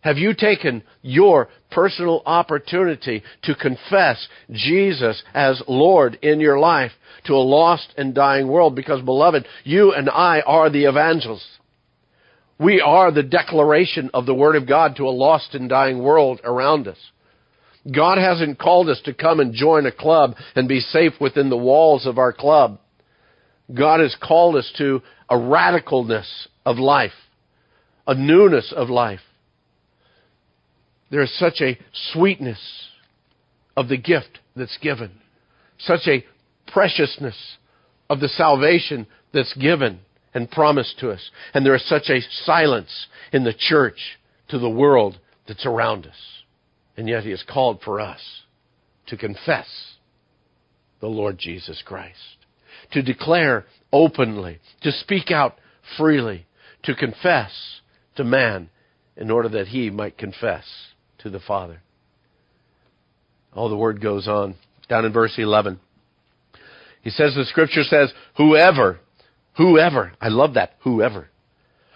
Have 0.00 0.18
you 0.18 0.34
taken 0.34 0.84
your 1.02 1.48
personal 1.70 2.22
opportunity 2.26 3.24
to 3.42 3.54
confess 3.56 4.28
Jesus 4.52 5.20
as 5.34 5.60
Lord 5.66 6.16
in 6.22 6.38
your 6.38 6.60
life 6.60 6.92
to 7.24 7.32
a 7.32 7.42
lost 7.42 7.92
and 7.96 8.14
dying 8.14 8.46
world? 8.46 8.76
Because 8.76 9.02
beloved, 9.02 9.46
you 9.64 9.92
and 9.92 10.08
I 10.08 10.42
are 10.46 10.70
the 10.70 10.84
evangelists. 10.84 11.58
We 12.58 12.80
are 12.80 13.10
the 13.10 13.22
declaration 13.22 14.10
of 14.14 14.26
the 14.26 14.34
Word 14.34 14.56
of 14.56 14.68
God 14.68 14.96
to 14.96 15.08
a 15.08 15.10
lost 15.10 15.54
and 15.54 15.68
dying 15.68 16.02
world 16.02 16.40
around 16.44 16.88
us. 16.88 16.98
God 17.92 18.18
hasn't 18.18 18.58
called 18.58 18.88
us 18.88 19.00
to 19.04 19.14
come 19.14 19.40
and 19.40 19.52
join 19.52 19.86
a 19.86 19.92
club 19.92 20.34
and 20.54 20.68
be 20.68 20.80
safe 20.80 21.12
within 21.20 21.50
the 21.50 21.56
walls 21.56 22.06
of 22.06 22.18
our 22.18 22.32
club. 22.32 22.78
God 23.72 24.00
has 24.00 24.16
called 24.22 24.56
us 24.56 24.72
to 24.78 25.02
a 25.28 25.36
radicalness 25.36 26.46
of 26.64 26.78
life, 26.78 27.12
a 28.06 28.14
newness 28.14 28.72
of 28.74 28.88
life. 28.88 29.20
There 31.10 31.22
is 31.22 31.38
such 31.38 31.60
a 31.60 31.78
sweetness 32.12 32.60
of 33.76 33.88
the 33.88 33.96
gift 33.96 34.40
that's 34.54 34.78
given, 34.78 35.12
such 35.78 36.06
a 36.06 36.24
preciousness 36.66 37.36
of 38.08 38.20
the 38.20 38.28
salvation 38.28 39.06
that's 39.32 39.54
given 39.54 40.00
and 40.34 40.50
promised 40.50 40.98
to 41.00 41.10
us. 41.10 41.30
And 41.54 41.64
there 41.64 41.74
is 41.74 41.88
such 41.88 42.08
a 42.08 42.20
silence 42.44 43.06
in 43.32 43.44
the 43.44 43.54
church 43.54 44.18
to 44.48 44.58
the 44.58 44.70
world 44.70 45.18
that's 45.46 45.66
around 45.66 46.06
us. 46.06 46.42
And 46.96 47.08
yet 47.08 47.24
He 47.24 47.30
has 47.30 47.44
called 47.48 47.80
for 47.84 48.00
us 48.00 48.20
to 49.06 49.16
confess 49.16 49.66
the 51.00 51.06
Lord 51.06 51.38
Jesus 51.38 51.82
Christ, 51.84 52.18
to 52.92 53.02
declare 53.02 53.66
openly, 53.92 54.58
to 54.82 54.90
speak 54.90 55.30
out 55.30 55.56
freely, 55.96 56.46
to 56.84 56.94
confess 56.94 57.52
to 58.16 58.24
man 58.24 58.70
in 59.16 59.30
order 59.30 59.48
that 59.50 59.68
he 59.68 59.90
might 59.90 60.18
confess 60.18 60.64
to 61.18 61.30
the 61.30 61.40
Father. 61.40 61.80
Oh, 63.52 63.68
the 63.68 63.76
word 63.76 64.00
goes 64.00 64.28
on. 64.28 64.54
Down 64.88 65.04
in 65.04 65.12
verse 65.12 65.34
11. 65.38 65.80
He 67.02 67.10
says, 67.10 67.34
the 67.34 67.44
scripture 67.44 67.82
says, 67.82 68.12
whoever, 68.36 69.00
whoever, 69.56 70.12
I 70.20 70.28
love 70.28 70.54
that, 70.54 70.74
whoever, 70.80 71.28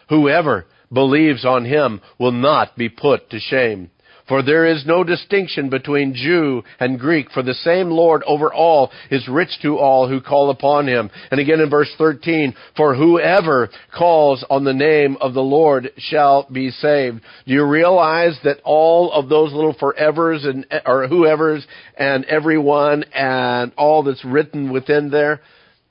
whoever 0.09 0.67
believes 0.93 1.45
on 1.45 1.65
him 1.65 2.01
will 2.19 2.33
not 2.33 2.77
be 2.77 2.89
put 2.89 3.31
to 3.31 3.39
shame. 3.39 3.91
For 4.31 4.45
there 4.45 4.65
is 4.65 4.87
no 4.87 5.03
distinction 5.03 5.71
between 5.71 6.15
Jew 6.15 6.63
and 6.79 7.01
Greek, 7.01 7.33
for 7.33 7.43
the 7.43 7.53
same 7.53 7.91
Lord 7.91 8.23
over 8.29 8.55
all 8.55 8.93
is 9.11 9.27
rich 9.27 9.59
to 9.63 9.77
all 9.77 10.09
who 10.09 10.21
call 10.21 10.51
upon 10.51 10.87
him. 10.87 11.11
And 11.33 11.41
again 11.41 11.59
in 11.59 11.69
verse 11.69 11.93
13, 11.99 12.55
for 12.77 12.95
whoever 12.95 13.71
calls 13.93 14.45
on 14.49 14.63
the 14.63 14.73
name 14.73 15.17
of 15.21 15.35
the 15.35 15.43
Lord 15.43 15.91
shall 15.99 16.47
be 16.49 16.71
saved. 16.71 17.23
Do 17.45 17.55
you 17.55 17.67
realize 17.67 18.39
that 18.45 18.61
all 18.63 19.11
of 19.11 19.29
those 19.29 19.53
little 19.53 19.75
forevers 19.75 20.47
and, 20.47 20.65
or 20.87 21.09
whoever's 21.09 21.67
and 21.99 22.25
everyone 22.27 23.03
and 23.13 23.73
all 23.77 24.05
that's 24.05 24.25
written 24.25 24.73
within 24.73 25.11
there, 25.11 25.41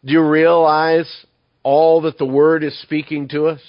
do 0.06 0.14
you 0.14 0.26
realize 0.26 1.26
all 1.62 2.04
that 2.04 2.18
the 2.18 2.26
Word 2.26 2.64
is 2.64 2.82
speaking 2.84 3.28
to 3.28 3.48
us? 3.48 3.60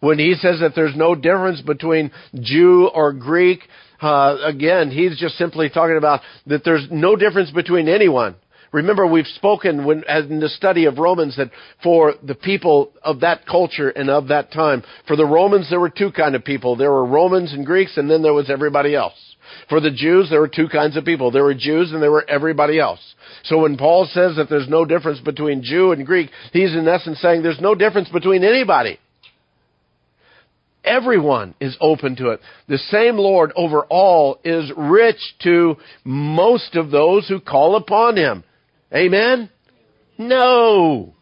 when 0.00 0.18
he 0.18 0.34
says 0.34 0.60
that 0.60 0.72
there's 0.74 0.94
no 0.94 1.14
difference 1.14 1.60
between 1.62 2.10
Jew 2.34 2.90
or 2.94 3.12
Greek, 3.12 3.60
uh, 4.00 4.36
again, 4.44 4.90
he's 4.90 5.18
just 5.18 5.36
simply 5.36 5.68
talking 5.68 5.96
about 5.96 6.20
that 6.46 6.64
there's 6.64 6.86
no 6.90 7.16
difference 7.16 7.50
between 7.50 7.88
anyone. 7.88 8.36
Remember, 8.72 9.06
we've 9.06 9.26
spoken 9.26 9.84
when, 9.84 10.04
in 10.08 10.40
the 10.40 10.48
study 10.48 10.84
of 10.84 10.98
Romans 10.98 11.36
that 11.36 11.50
for 11.82 12.14
the 12.22 12.34
people 12.34 12.92
of 13.02 13.20
that 13.20 13.46
culture 13.46 13.88
and 13.90 14.10
of 14.10 14.28
that 14.28 14.52
time, 14.52 14.82
for 15.06 15.16
the 15.16 15.24
Romans 15.24 15.70
there 15.70 15.80
were 15.80 15.90
two 15.90 16.10
kind 16.10 16.34
of 16.34 16.44
people. 16.44 16.76
There 16.76 16.90
were 16.90 17.06
Romans 17.06 17.52
and 17.52 17.64
Greeks, 17.64 17.96
and 17.96 18.10
then 18.10 18.22
there 18.22 18.34
was 18.34 18.50
everybody 18.50 18.94
else. 18.94 19.14
For 19.68 19.80
the 19.80 19.90
Jews, 19.90 20.28
there 20.28 20.40
were 20.40 20.48
two 20.48 20.68
kinds 20.68 20.96
of 20.96 21.04
people. 21.04 21.30
There 21.30 21.44
were 21.44 21.54
Jews 21.54 21.92
and 21.92 22.02
there 22.02 22.10
were 22.10 22.28
everybody 22.28 22.78
else. 22.78 23.00
So 23.44 23.62
when 23.62 23.76
Paul 23.76 24.06
says 24.12 24.36
that 24.36 24.48
there's 24.48 24.68
no 24.68 24.84
difference 24.84 25.20
between 25.20 25.62
Jew 25.62 25.92
and 25.92 26.04
Greek, 26.04 26.30
he's 26.52 26.74
in 26.74 26.88
essence 26.88 27.20
saying 27.20 27.42
there's 27.42 27.60
no 27.60 27.74
difference 27.74 28.08
between 28.08 28.44
anybody. 28.44 28.98
Everyone 30.86 31.54
is 31.60 31.76
open 31.80 32.14
to 32.16 32.30
it. 32.30 32.40
The 32.68 32.78
same 32.78 33.16
Lord 33.16 33.52
over 33.56 33.82
all 33.82 34.38
is 34.44 34.72
rich 34.76 35.18
to 35.42 35.76
most 36.04 36.76
of 36.76 36.92
those 36.92 37.28
who 37.28 37.40
call 37.40 37.74
upon 37.76 38.16
him. 38.16 38.44
Amen? 38.94 39.50
No. 40.16 41.14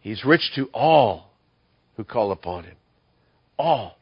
He's 0.00 0.24
rich 0.24 0.50
to 0.56 0.70
all 0.72 1.30
who 1.96 2.04
call 2.04 2.32
upon 2.32 2.64
him. 2.64 2.76
All. 3.58 3.98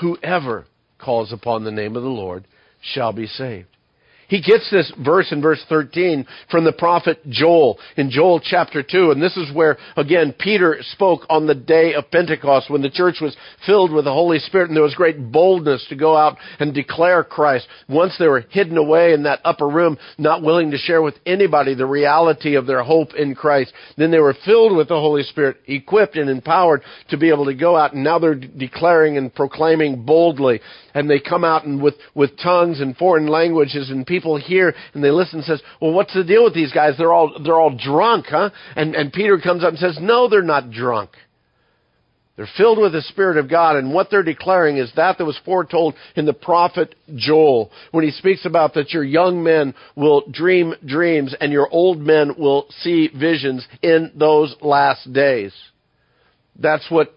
Whoever 0.00 0.66
calls 0.98 1.32
upon 1.32 1.64
the 1.64 1.72
name 1.72 1.96
of 1.96 2.02
the 2.04 2.08
Lord 2.08 2.46
shall 2.80 3.12
be 3.12 3.26
saved. 3.26 3.68
He 4.32 4.40
gets 4.40 4.70
this 4.70 4.90
verse 5.04 5.30
in 5.30 5.42
verse 5.42 5.62
13 5.68 6.26
from 6.50 6.64
the 6.64 6.72
prophet 6.72 7.18
Joel 7.28 7.78
in 7.98 8.08
Joel 8.08 8.40
chapter 8.40 8.82
2. 8.82 9.10
And 9.10 9.20
this 9.22 9.36
is 9.36 9.54
where, 9.54 9.76
again, 9.94 10.34
Peter 10.38 10.78
spoke 10.80 11.26
on 11.28 11.46
the 11.46 11.54
day 11.54 11.92
of 11.92 12.10
Pentecost 12.10 12.70
when 12.70 12.80
the 12.80 12.88
church 12.88 13.16
was 13.20 13.36
filled 13.66 13.92
with 13.92 14.06
the 14.06 14.12
Holy 14.14 14.38
Spirit 14.38 14.68
and 14.68 14.76
there 14.76 14.82
was 14.82 14.94
great 14.94 15.30
boldness 15.30 15.84
to 15.90 15.96
go 15.96 16.16
out 16.16 16.38
and 16.58 16.72
declare 16.72 17.22
Christ. 17.24 17.68
Once 17.90 18.16
they 18.18 18.26
were 18.26 18.46
hidden 18.48 18.78
away 18.78 19.12
in 19.12 19.24
that 19.24 19.40
upper 19.44 19.68
room, 19.68 19.98
not 20.16 20.42
willing 20.42 20.70
to 20.70 20.78
share 20.78 21.02
with 21.02 21.16
anybody 21.26 21.74
the 21.74 21.84
reality 21.84 22.54
of 22.54 22.66
their 22.66 22.82
hope 22.82 23.12
in 23.12 23.34
Christ, 23.34 23.74
then 23.98 24.10
they 24.10 24.18
were 24.18 24.34
filled 24.46 24.74
with 24.74 24.88
the 24.88 24.94
Holy 24.94 25.24
Spirit, 25.24 25.58
equipped 25.66 26.16
and 26.16 26.30
empowered 26.30 26.80
to 27.10 27.18
be 27.18 27.28
able 27.28 27.44
to 27.44 27.54
go 27.54 27.76
out 27.76 27.92
and 27.92 28.02
now 28.02 28.18
they're 28.18 28.34
declaring 28.34 29.18
and 29.18 29.34
proclaiming 29.34 30.06
boldly. 30.06 30.62
And 30.94 31.08
they 31.08 31.20
come 31.20 31.44
out 31.44 31.66
and 31.66 31.82
with, 31.82 31.94
with 32.14 32.38
tongues 32.42 32.80
and 32.80 32.96
foreign 32.96 33.26
languages 33.26 33.90
and 33.90 34.06
people 34.06 34.21
people 34.22 34.36
hear 34.36 34.74
and 34.94 35.02
they 35.02 35.10
listen 35.10 35.40
and 35.40 35.44
says, 35.44 35.60
well, 35.80 35.92
what's 35.92 36.14
the 36.14 36.24
deal 36.24 36.44
with 36.44 36.54
these 36.54 36.72
guys? 36.72 36.94
They're 36.96 37.12
all, 37.12 37.38
they're 37.42 37.58
all 37.58 37.76
drunk, 37.76 38.26
huh? 38.28 38.50
And, 38.76 38.94
and 38.94 39.12
Peter 39.12 39.38
comes 39.38 39.64
up 39.64 39.70
and 39.70 39.78
says, 39.78 39.98
no, 40.00 40.28
they're 40.28 40.42
not 40.42 40.70
drunk. 40.70 41.10
They're 42.36 42.48
filled 42.56 42.78
with 42.78 42.92
the 42.92 43.02
Spirit 43.02 43.36
of 43.36 43.50
God, 43.50 43.76
and 43.76 43.92
what 43.92 44.08
they're 44.10 44.22
declaring 44.22 44.78
is 44.78 44.90
that 44.96 45.18
that 45.18 45.24
was 45.24 45.38
foretold 45.44 45.94
in 46.16 46.24
the 46.24 46.32
prophet 46.32 46.94
Joel, 47.14 47.70
when 47.90 48.04
he 48.04 48.10
speaks 48.10 48.46
about 48.46 48.72
that 48.74 48.92
your 48.92 49.04
young 49.04 49.42
men 49.42 49.74
will 49.96 50.24
dream 50.30 50.72
dreams 50.84 51.34
and 51.38 51.52
your 51.52 51.68
old 51.70 51.98
men 51.98 52.34
will 52.38 52.66
see 52.80 53.10
visions 53.14 53.66
in 53.82 54.12
those 54.14 54.56
last 54.62 55.12
days. 55.12 55.52
That's 56.58 56.90
what 56.90 57.14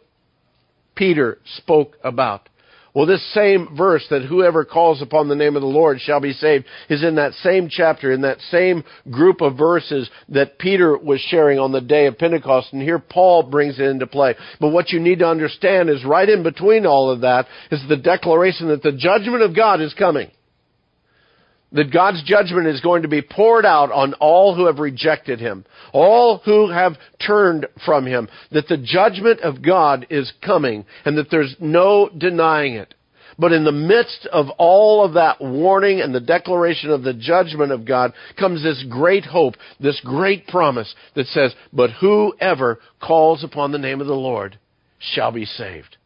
Peter 0.96 1.38
spoke 1.58 1.96
about. 2.04 2.50
Well, 2.96 3.06
this 3.06 3.34
same 3.34 3.76
verse 3.76 4.06
that 4.10 4.24
whoever 4.24 4.64
calls 4.64 5.02
upon 5.02 5.28
the 5.28 5.36
name 5.36 5.58
of 5.58 5.62
the 5.62 5.68
Lord 5.68 6.00
shall 6.00 6.22
be 6.22 6.32
saved 6.32 6.64
is 6.90 7.04
in 7.04 7.16
that 7.16 7.34
same 7.34 7.68
chapter, 7.70 8.14
in 8.14 8.22
that 8.22 8.40
same 8.50 8.86
group 9.12 9.42
of 9.42 9.58
verses 9.58 10.10
that 10.30 10.58
Peter 10.58 10.98
was 10.98 11.20
sharing 11.20 11.60
on 11.60 11.74
the 11.74 11.82
day 11.82 12.06
of 12.06 12.18
Pentecost. 12.18 12.72
And 12.72 12.82
here 12.82 13.00
Paul 13.00 13.44
brings 13.44 13.80
it 13.80 13.84
into 13.84 14.08
play. 14.08 14.36
But 14.62 14.70
what 14.70 14.92
you 14.92 15.02
need 15.02 15.20
to 15.20 15.28
understand 15.28 15.90
is 15.90 16.06
right 16.06 16.28
in 16.28 16.42
between 16.42 16.86
all 16.86 17.12
of 17.12 17.22
that 17.22 17.48
is 17.70 17.84
the 17.90 17.98
declaration 17.98 18.70
that 18.70 18.82
the 18.82 18.94
judgment 18.94 19.44
of 19.44 19.54
God 19.54 19.82
is 19.82 19.94
coming 19.94 20.32
that 21.72 21.92
God's 21.92 22.24
judgment 22.24 22.68
is 22.68 22.82
going 22.82 23.02
to 23.02 23.08
be 23.08 23.22
poured 23.22 23.66
out 23.66 23.92
on 23.92 24.14
all 24.16 24.56
who 24.56 24.68
have 24.68 24.80
rejected 24.80 25.40
Him, 25.40 25.66
all 25.94 26.40
who 26.46 26.70
have 26.70 26.94
turned 27.26 27.68
from 27.86 28.06
Him, 28.06 28.30
that 28.52 28.68
the 28.68 28.78
judgment 28.78 29.42
of 29.42 29.62
God 29.62 30.08
is 30.10 30.32
coming 30.44 30.86
and 31.04 31.18
that 31.18 31.30
there's 31.30 31.56
no 31.60 32.10
denying 32.16 32.76
it. 32.76 32.94
But 33.38 33.52
in 33.52 33.66
the 33.66 33.72
midst 33.72 34.28
of 34.32 34.48
all 34.58 35.04
of 35.04 35.14
that 35.16 35.42
warning 35.42 36.00
and 36.00 36.16
the 36.16 36.22
declaration 36.22 36.90
of 36.90 37.04
the 37.04 37.14
judgment 37.14 37.74
of 37.74 37.86
God 37.86 38.14
comes 38.40 38.64
this 38.64 38.84
great 38.90 39.26
hope, 39.26 39.56
this 39.80 40.00
great 40.06 40.48
promise 40.48 40.94
that 41.16 41.28
says, 41.28 41.54
but 41.74 41.90
whoever 42.00 42.80
calls 43.02 43.44
upon 43.44 43.72
the 43.72 43.78
name 43.78 44.00
of 44.00 44.08
the 44.08 44.14
Lord 44.14 44.58
shall 45.00 45.32
be 45.32 45.46
saved. 45.46 45.98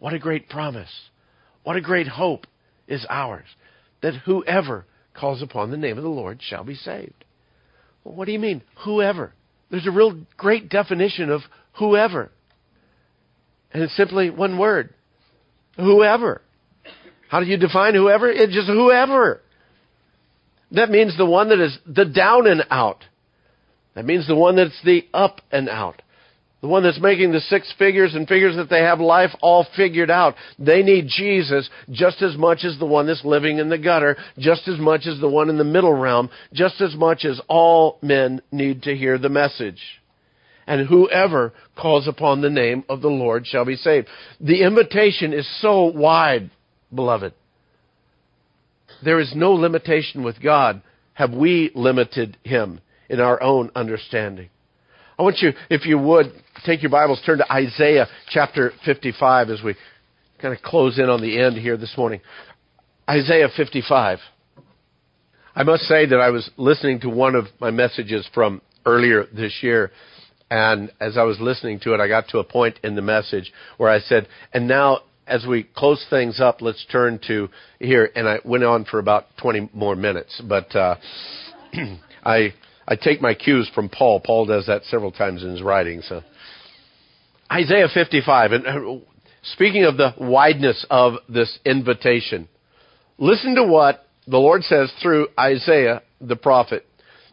What 0.00 0.14
a 0.14 0.18
great 0.18 0.48
promise. 0.48 0.90
What 1.62 1.76
a 1.76 1.80
great 1.80 2.08
hope 2.08 2.48
is 2.88 3.06
ours. 3.08 3.46
That 4.00 4.14
whoever 4.24 4.84
calls 5.14 5.42
upon 5.42 5.70
the 5.70 5.76
name 5.76 5.96
of 5.96 6.04
the 6.04 6.10
Lord 6.10 6.40
shall 6.42 6.64
be 6.64 6.74
saved. 6.74 7.24
Well, 8.04 8.14
what 8.14 8.26
do 8.26 8.32
you 8.32 8.38
mean? 8.38 8.62
Whoever. 8.84 9.32
There's 9.70 9.86
a 9.86 9.92
real 9.92 10.26
great 10.36 10.68
definition 10.68 11.30
of 11.30 11.40
whoever. 11.78 12.30
And 13.72 13.82
it's 13.82 13.96
simply 13.96 14.30
one 14.30 14.58
word. 14.58 14.94
Whoever. 15.76 16.42
How 17.28 17.40
do 17.40 17.46
you 17.46 17.56
define 17.56 17.94
whoever? 17.94 18.30
It's 18.30 18.52
just 18.52 18.66
whoever. 18.66 19.40
That 20.72 20.90
means 20.90 21.16
the 21.16 21.26
one 21.26 21.48
that 21.48 21.60
is 21.60 21.78
the 21.86 22.04
down 22.04 22.46
and 22.46 22.64
out. 22.70 23.04
That 23.94 24.04
means 24.04 24.26
the 24.26 24.34
one 24.34 24.56
that's 24.56 24.78
the 24.84 25.06
up 25.12 25.40
and 25.50 25.68
out. 25.68 26.02
The 26.62 26.68
one 26.68 26.84
that's 26.84 27.00
making 27.00 27.32
the 27.32 27.40
six 27.40 27.72
figures 27.76 28.14
and 28.14 28.26
figures 28.28 28.54
that 28.54 28.70
they 28.70 28.82
have 28.82 29.00
life 29.00 29.30
all 29.42 29.66
figured 29.76 30.10
out. 30.10 30.36
They 30.60 30.84
need 30.84 31.08
Jesus 31.08 31.68
just 31.90 32.22
as 32.22 32.36
much 32.36 32.64
as 32.64 32.78
the 32.78 32.86
one 32.86 33.08
that's 33.08 33.24
living 33.24 33.58
in 33.58 33.68
the 33.68 33.78
gutter, 33.78 34.16
just 34.38 34.68
as 34.68 34.78
much 34.78 35.06
as 35.06 35.20
the 35.20 35.28
one 35.28 35.50
in 35.50 35.58
the 35.58 35.64
middle 35.64 35.92
realm, 35.92 36.30
just 36.52 36.80
as 36.80 36.94
much 36.94 37.24
as 37.24 37.40
all 37.48 37.98
men 38.00 38.40
need 38.52 38.84
to 38.84 38.96
hear 38.96 39.18
the 39.18 39.28
message. 39.28 39.80
and 40.66 40.86
whoever 40.86 41.52
calls 41.76 42.06
upon 42.06 42.40
the 42.40 42.48
name 42.48 42.84
of 42.88 43.02
the 43.02 43.08
Lord 43.08 43.46
shall 43.46 43.64
be 43.64 43.74
saved. 43.76 44.06
The 44.40 44.62
invitation 44.62 45.32
is 45.32 45.60
so 45.60 45.86
wide, 45.86 46.50
beloved. 46.94 47.34
There 49.04 49.18
is 49.18 49.32
no 49.34 49.52
limitation 49.54 50.22
with 50.22 50.40
God. 50.40 50.82
Have 51.14 51.32
we 51.32 51.72
limited 51.74 52.38
Him 52.44 52.80
in 53.08 53.18
our 53.18 53.42
own 53.42 53.72
understanding? 53.74 54.50
I 55.18 55.22
want 55.22 55.38
you, 55.40 55.52
if 55.68 55.84
you 55.84 55.98
would, 55.98 56.32
take 56.64 56.82
your 56.82 56.90
Bibles, 56.90 57.20
turn 57.26 57.38
to 57.38 57.52
Isaiah 57.52 58.08
chapter 58.30 58.72
55 58.84 59.50
as 59.50 59.62
we 59.62 59.74
kind 60.40 60.54
of 60.54 60.62
close 60.62 60.98
in 60.98 61.10
on 61.10 61.20
the 61.20 61.38
end 61.38 61.56
here 61.58 61.76
this 61.76 61.94
morning. 61.98 62.20
Isaiah 63.08 63.48
55. 63.54 64.18
I 65.54 65.62
must 65.64 65.82
say 65.82 66.06
that 66.06 66.18
I 66.18 66.30
was 66.30 66.50
listening 66.56 67.00
to 67.00 67.10
one 67.10 67.34
of 67.34 67.46
my 67.60 67.70
messages 67.70 68.28
from 68.32 68.62
earlier 68.86 69.26
this 69.34 69.58
year, 69.60 69.90
and 70.50 70.90
as 70.98 71.18
I 71.18 71.24
was 71.24 71.38
listening 71.40 71.78
to 71.80 71.92
it, 71.92 72.00
I 72.00 72.08
got 72.08 72.28
to 72.28 72.38
a 72.38 72.44
point 72.44 72.78
in 72.82 72.94
the 72.94 73.02
message 73.02 73.52
where 73.76 73.90
I 73.90 74.00
said, 74.00 74.28
and 74.54 74.66
now 74.66 75.00
as 75.26 75.44
we 75.46 75.64
close 75.76 76.04
things 76.08 76.40
up, 76.40 76.62
let's 76.62 76.84
turn 76.90 77.20
to 77.28 77.48
here, 77.78 78.10
and 78.16 78.26
I 78.26 78.38
went 78.44 78.64
on 78.64 78.86
for 78.86 78.98
about 78.98 79.26
20 79.42 79.70
more 79.74 79.94
minutes, 79.94 80.40
but 80.48 80.74
uh, 80.74 80.96
I 82.24 82.54
I 82.86 82.96
take 82.96 83.20
my 83.20 83.34
cues 83.34 83.70
from 83.74 83.88
Paul. 83.88 84.20
Paul 84.20 84.46
does 84.46 84.66
that 84.66 84.84
several 84.84 85.12
times 85.12 85.42
in 85.42 85.50
his 85.50 85.62
writings. 85.62 86.06
So 86.08 86.22
Isaiah 87.50 87.88
55, 87.92 88.52
and 88.52 88.66
uh, 88.66 89.04
speaking 89.42 89.84
of 89.84 89.96
the 89.96 90.14
wideness 90.18 90.84
of 90.90 91.14
this 91.28 91.58
invitation, 91.64 92.48
listen 93.18 93.54
to 93.56 93.64
what 93.64 94.06
the 94.26 94.38
Lord 94.38 94.62
says 94.64 94.92
through 95.02 95.28
Isaiah 95.38 96.02
the 96.20 96.36
prophet. 96.36 96.86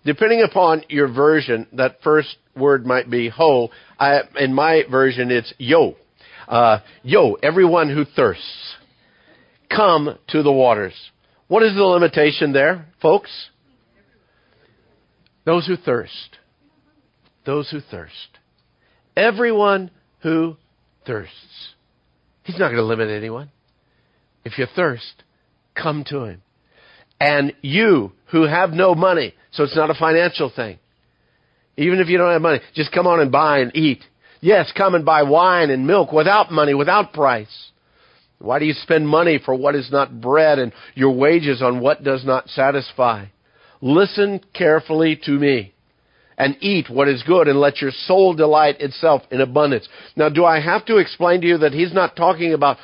Depending 0.05 0.41
upon 0.41 0.83
your 0.89 1.11
version, 1.11 1.67
that 1.73 2.01
first 2.03 2.37
word 2.55 2.85
might 2.85 3.09
be 3.09 3.29
ho. 3.29 3.69
I, 3.99 4.21
in 4.39 4.53
my 4.53 4.83
version, 4.89 5.29
it's 5.31 5.53
yo. 5.57 5.95
Uh, 6.47 6.79
yo, 7.03 7.33
everyone 7.43 7.89
who 7.89 8.05
thirsts, 8.05 8.75
come 9.69 10.17
to 10.29 10.41
the 10.41 10.51
waters. 10.51 10.93
What 11.47 11.63
is 11.63 11.75
the 11.75 11.83
limitation 11.83 12.53
there, 12.53 12.87
folks? 13.01 13.29
Those 15.45 15.65
who 15.65 15.75
thirst. 15.75 16.37
Those 17.45 17.69
who 17.69 17.79
thirst. 17.81 18.13
Everyone 19.15 19.91
who 20.21 20.57
thirsts. 21.05 21.73
He's 22.43 22.59
not 22.59 22.69
going 22.69 22.77
to 22.77 22.83
limit 22.83 23.09
anyone. 23.09 23.51
If 24.43 24.57
you 24.57 24.65
thirst, 24.75 25.23
come 25.75 26.03
to 26.09 26.23
him. 26.23 26.41
And 27.19 27.53
you 27.61 28.13
who 28.27 28.43
have 28.43 28.71
no 28.71 28.95
money, 28.95 29.33
so 29.51 29.63
it's 29.63 29.75
not 29.75 29.89
a 29.89 29.95
financial 29.95 30.51
thing. 30.55 30.79
Even 31.77 31.99
if 31.99 32.07
you 32.07 32.17
don't 32.17 32.31
have 32.31 32.41
money, 32.41 32.59
just 32.75 32.91
come 32.91 33.07
on 33.07 33.19
and 33.19 33.31
buy 33.31 33.59
and 33.59 33.75
eat. 33.75 34.03
Yes, 34.41 34.71
come 34.75 34.95
and 34.95 35.05
buy 35.05 35.23
wine 35.23 35.69
and 35.69 35.85
milk 35.85 36.11
without 36.11 36.51
money, 36.51 36.73
without 36.73 37.13
price. 37.13 37.71
Why 38.39 38.59
do 38.59 38.65
you 38.65 38.73
spend 38.73 39.07
money 39.07 39.39
for 39.43 39.53
what 39.53 39.75
is 39.75 39.91
not 39.91 40.21
bread 40.21 40.59
and 40.59 40.71
your 40.95 41.11
wages 41.11 41.61
on 41.61 41.81
what 41.81 42.03
does 42.03 42.25
not 42.25 42.47
satisfy? 42.49 43.25
Listen 43.81 44.41
carefully 44.53 45.19
to 45.25 45.31
me 45.31 45.73
and 46.37 46.55
eat 46.61 46.89
what 46.89 47.07
is 47.07 47.23
good 47.23 47.47
and 47.47 47.59
let 47.59 47.81
your 47.81 47.91
soul 47.91 48.33
delight 48.33 48.79
itself 48.79 49.23
in 49.31 49.41
abundance. 49.41 49.87
Now, 50.15 50.29
do 50.29 50.45
I 50.45 50.61
have 50.61 50.85
to 50.85 50.97
explain 50.97 51.41
to 51.41 51.47
you 51.47 51.57
that 51.59 51.73
he's 51.73 51.93
not 51.93 52.15
talking 52.15 52.53
about 52.53 52.77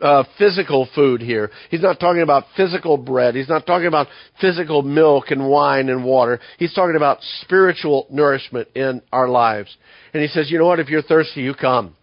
uh, 0.00 0.24
physical 0.38 0.88
food 0.94 1.20
here. 1.20 1.50
He's 1.70 1.82
not 1.82 2.00
talking 2.00 2.22
about 2.22 2.44
physical 2.56 2.96
bread. 2.96 3.34
He's 3.34 3.48
not 3.48 3.66
talking 3.66 3.86
about 3.86 4.06
physical 4.40 4.82
milk 4.82 5.30
and 5.30 5.48
wine 5.48 5.88
and 5.88 6.04
water. 6.04 6.40
He's 6.58 6.72
talking 6.72 6.96
about 6.96 7.18
spiritual 7.42 8.06
nourishment 8.10 8.68
in 8.74 9.02
our 9.12 9.28
lives. 9.28 9.76
And 10.14 10.22
he 10.22 10.28
says, 10.28 10.50
you 10.50 10.58
know 10.58 10.66
what? 10.66 10.80
If 10.80 10.88
you're 10.88 11.02
thirsty, 11.02 11.42
you 11.42 11.54
come. 11.54 11.96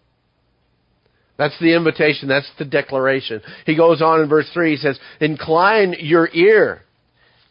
That's 1.37 1.57
the 1.59 1.75
invitation. 1.75 2.27
That's 2.27 2.49
the 2.57 2.65
declaration. 2.65 3.41
He 3.65 3.75
goes 3.75 4.01
on 4.01 4.21
in 4.21 4.29
verse 4.29 4.49
3. 4.53 4.71
He 4.71 4.77
says, 4.77 4.99
Incline 5.19 5.95
your 5.99 6.29
ear 6.33 6.81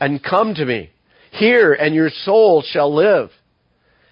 and 0.01 0.23
come 0.23 0.55
to 0.55 0.65
me. 0.65 0.91
Hear, 1.33 1.73
and 1.73 1.95
your 1.95 2.11
soul 2.11 2.63
shall 2.67 2.95
live. 2.95 3.31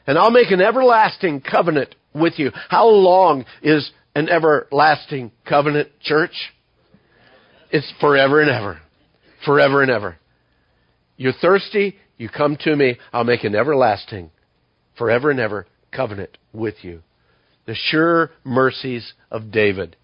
And 0.07 0.19
I'll 0.19 0.31
make 0.31 0.51
an 0.51 0.61
everlasting 0.61 1.41
covenant 1.41 1.95
with 2.15 2.39
you. 2.39 2.51
How 2.69 2.87
long 2.89 3.45
is 3.63 3.91
an 4.15 4.29
everlasting 4.29 5.33
covenant, 5.47 5.89
church? 6.03 6.53
It's 7.71 7.93
forever 8.01 8.41
and 8.41 8.51
ever. 8.51 8.81
Forever 9.45 9.83
and 9.83 9.91
ever. 9.91 10.17
You're 11.17 11.33
thirsty, 11.33 11.97
you 12.19 12.29
come 12.29 12.57
to 12.61 12.75
me, 12.75 12.99
I'll 13.13 13.25
make 13.25 13.45
an 13.45 13.55
everlasting, 13.55 14.31
forever 14.97 15.31
and 15.31 15.41
ever 15.41 15.67
covenant 15.93 16.39
with 16.53 16.77
you. 16.83 17.03
The 17.67 17.75
sure 17.75 18.31
mercies 18.45 19.15
of 19.31 19.51
David. 19.51 19.97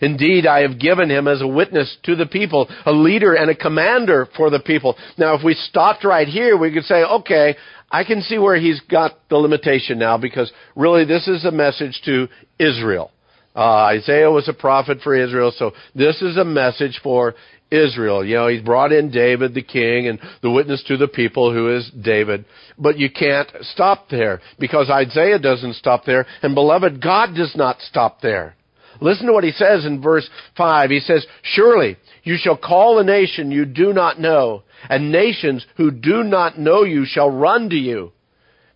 Indeed, 0.00 0.46
I 0.46 0.60
have 0.60 0.78
given 0.78 1.10
him 1.10 1.28
as 1.28 1.42
a 1.42 1.46
witness 1.46 1.96
to 2.04 2.16
the 2.16 2.26
people, 2.26 2.68
a 2.86 2.92
leader 2.92 3.34
and 3.34 3.50
a 3.50 3.54
commander 3.54 4.28
for 4.36 4.50
the 4.50 4.60
people. 4.60 4.96
Now, 5.18 5.34
if 5.34 5.44
we 5.44 5.54
stopped 5.54 6.04
right 6.04 6.26
here, 6.26 6.56
we 6.56 6.72
could 6.72 6.84
say, 6.84 7.02
okay, 7.02 7.56
I 7.90 8.04
can 8.04 8.22
see 8.22 8.38
where 8.38 8.56
he's 8.56 8.80
got 8.80 9.12
the 9.28 9.36
limitation 9.36 9.98
now 9.98 10.16
because 10.16 10.52
really 10.76 11.04
this 11.04 11.26
is 11.28 11.44
a 11.44 11.50
message 11.50 12.00
to 12.04 12.28
Israel. 12.58 13.10
Uh, 13.54 13.84
Isaiah 13.84 14.30
was 14.30 14.48
a 14.48 14.52
prophet 14.52 14.98
for 15.02 15.14
Israel, 15.14 15.52
so 15.56 15.72
this 15.94 16.22
is 16.22 16.36
a 16.36 16.44
message 16.44 17.00
for 17.02 17.34
Israel. 17.70 18.24
You 18.24 18.36
know, 18.36 18.48
he's 18.48 18.62
brought 18.62 18.92
in 18.92 19.10
David, 19.10 19.54
the 19.54 19.62
king, 19.62 20.06
and 20.06 20.20
the 20.40 20.50
witness 20.50 20.84
to 20.86 20.96
the 20.96 21.08
people 21.08 21.52
who 21.52 21.76
is 21.76 21.90
David. 22.00 22.44
But 22.78 22.98
you 22.98 23.10
can't 23.10 23.50
stop 23.62 24.08
there 24.08 24.40
because 24.58 24.88
Isaiah 24.88 25.40
doesn't 25.40 25.74
stop 25.74 26.04
there, 26.04 26.26
and 26.42 26.54
beloved, 26.54 27.02
God 27.02 27.34
does 27.34 27.54
not 27.56 27.80
stop 27.80 28.20
there. 28.20 28.54
Listen 29.00 29.26
to 29.26 29.32
what 29.32 29.44
he 29.44 29.52
says 29.52 29.84
in 29.84 30.02
verse 30.02 30.28
5. 30.56 30.90
He 30.90 31.00
says, 31.00 31.26
Surely 31.42 31.96
you 32.22 32.36
shall 32.38 32.56
call 32.56 32.98
a 32.98 33.04
nation 33.04 33.50
you 33.50 33.64
do 33.64 33.92
not 33.92 34.20
know, 34.20 34.62
and 34.88 35.10
nations 35.10 35.66
who 35.76 35.90
do 35.90 36.22
not 36.22 36.58
know 36.58 36.82
you 36.82 37.04
shall 37.06 37.30
run 37.30 37.70
to 37.70 37.76
you 37.76 38.12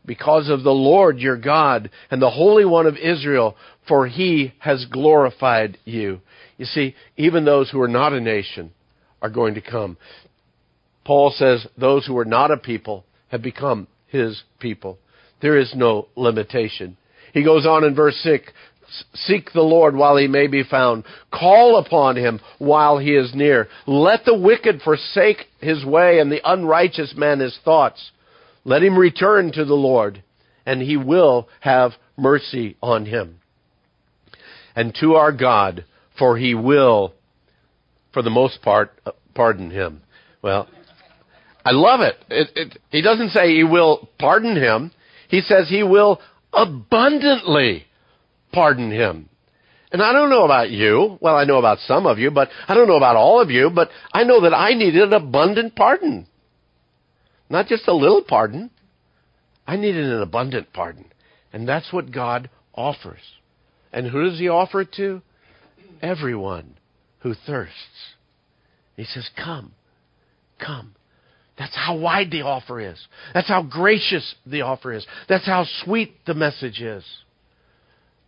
because 0.07 0.49
of 0.49 0.63
the 0.63 0.71
Lord 0.71 1.19
your 1.19 1.37
God 1.37 1.91
and 2.11 2.21
the 2.21 2.31
Holy 2.31 2.65
One 2.65 2.87
of 2.87 2.97
Israel, 2.97 3.57
for 3.89 4.07
he 4.07 4.53
has 4.59 4.87
glorified 4.87 5.79
you. 5.85 6.21
You 6.57 6.67
see, 6.67 6.95
even 7.17 7.45
those 7.45 7.71
who 7.71 7.81
are 7.81 7.89
not 7.89 8.13
a 8.13 8.21
nation 8.21 8.73
are 9.21 9.31
going 9.31 9.55
to 9.55 9.61
come. 9.61 9.97
Paul 11.05 11.35
says 11.37 11.67
those 11.77 12.07
who 12.07 12.17
are 12.19 12.25
not 12.25 12.51
a 12.51 12.57
people 12.57 13.05
have 13.29 13.43
become 13.43 13.89
his 14.07 14.43
people. 14.59 14.99
There 15.43 15.59
is 15.59 15.73
no 15.75 16.09
limitation. 16.17 16.97
He 17.33 17.43
goes 17.43 17.67
on 17.67 17.85
in 17.85 17.95
verse 17.95 18.17
6 18.23 18.45
Seek 19.15 19.53
the 19.53 19.63
Lord 19.63 19.97
while 19.97 20.17
he 20.17 20.29
may 20.29 20.47
be 20.47 20.63
found. 20.63 21.05
Call 21.33 21.79
upon 21.79 22.17
him 22.17 22.41
while 22.59 22.99
he 22.99 23.15
is 23.15 23.35
near. 23.35 23.69
Let 23.87 24.25
the 24.25 24.39
wicked 24.39 24.83
forsake 24.83 25.47
his 25.61 25.85
way 25.85 26.19
and 26.19 26.31
the 26.31 26.41
unrighteous 26.45 27.15
man 27.17 27.41
his 27.41 27.59
thoughts. 27.65 28.13
Let 28.65 28.83
him 28.83 28.99
return 28.99 29.53
to 29.53 29.65
the 29.65 29.75
Lord, 29.75 30.23
and 30.65 30.81
he 30.81 30.97
will 30.97 31.49
have 31.61 31.93
mercy 32.17 32.77
on 32.83 33.07
him. 33.07 33.41
And 34.77 34.95
to 35.01 35.15
our 35.15 35.33
God, 35.33 35.85
for 36.19 36.37
he 36.37 36.55
will, 36.55 37.15
for 38.13 38.23
the 38.23 38.31
most 38.31 38.63
part, 38.63 38.93
uh, 39.05 39.13
pardon 39.35 39.71
him. 39.71 40.03
Well, 40.43 40.69
I 41.65 41.71
love 41.73 42.01
it. 42.01 42.17
it, 42.29 42.51
it 42.55 42.79
he 42.91 43.03
doesn't 43.03 43.31
say 43.31 43.55
he 43.55 43.65
will 43.65 44.09
pardon 44.19 44.57
him. 44.57 44.93
He 45.29 45.41
says 45.41 45.69
he 45.69 45.83
will 45.83 46.21
abundantly 46.53 47.87
pardon 48.55 48.90
him. 48.90 49.29
And 49.93 50.03
I 50.03 50.12
don't 50.12 50.31
know 50.31 50.45
about 50.45 50.71
you. 50.71 51.19
Well, 51.21 51.37
I 51.37 51.45
know 51.45 51.59
about 51.59 51.79
some 51.81 52.07
of 52.07 52.19
you, 52.19 52.31
but 52.31 52.49
I 52.67 52.75
don't 52.75 52.88
know 52.88 52.97
about 52.97 53.17
all 53.17 53.40
of 53.40 53.51
you, 53.51 53.71
but 53.71 53.90
I 54.12 54.25
know 54.25 54.40
that 54.43 54.55
I 54.55 54.75
needed 54.75 55.03
an 55.03 55.12
abundant 55.12 55.77
pardon. 55.77 56.27
Not 57.51 57.67
just 57.67 57.87
a 57.87 57.95
little 57.95 58.23
pardon. 58.23 58.71
I 59.67 59.77
needed 59.77 60.05
an 60.05 60.21
abundant 60.21 60.73
pardon. 60.73 61.07
And 61.53 61.69
that's 61.69 61.93
what 61.93 62.11
God 62.11 62.51
offers. 62.75 63.21
And 63.93 64.09
who 64.09 64.29
does 64.29 64.38
He 64.38 64.49
offer 64.49 64.81
it 64.81 64.93
to? 64.95 65.23
Everyone 66.03 66.75
who 67.21 67.35
thirsts. 67.47 68.14
He 68.97 69.05
says, 69.05 69.29
Come, 69.37 69.73
come. 70.59 70.95
That's 71.57 71.75
how 71.75 71.97
wide 71.97 72.33
the 72.33 72.43
offer 72.43 72.81
is. 72.81 72.99
That's 73.33 73.49
how 73.49 73.62
gracious 73.62 74.35
the 74.45 74.62
offer 74.62 74.93
is. 74.93 75.07
That's 75.29 75.47
how 75.47 75.67
sweet 75.85 76.17
the 76.27 76.35
message 76.35 76.81
is. 76.81 77.05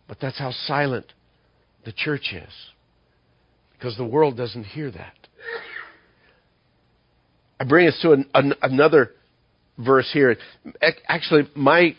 But 0.07 0.19
that's 0.21 0.39
how 0.39 0.51
silent 0.65 1.05
the 1.85 1.91
church 1.91 2.33
is. 2.33 2.53
Because 3.73 3.97
the 3.97 4.05
world 4.05 4.37
doesn't 4.37 4.63
hear 4.63 4.89
that. 4.91 5.13
I 7.59 7.63
bring 7.63 7.87
us 7.87 7.97
to 8.01 8.11
an, 8.11 8.29
an, 8.33 8.53
another 8.61 9.11
verse 9.77 10.09
here. 10.13 10.35
Actually, 11.07 11.49
my 11.55 11.95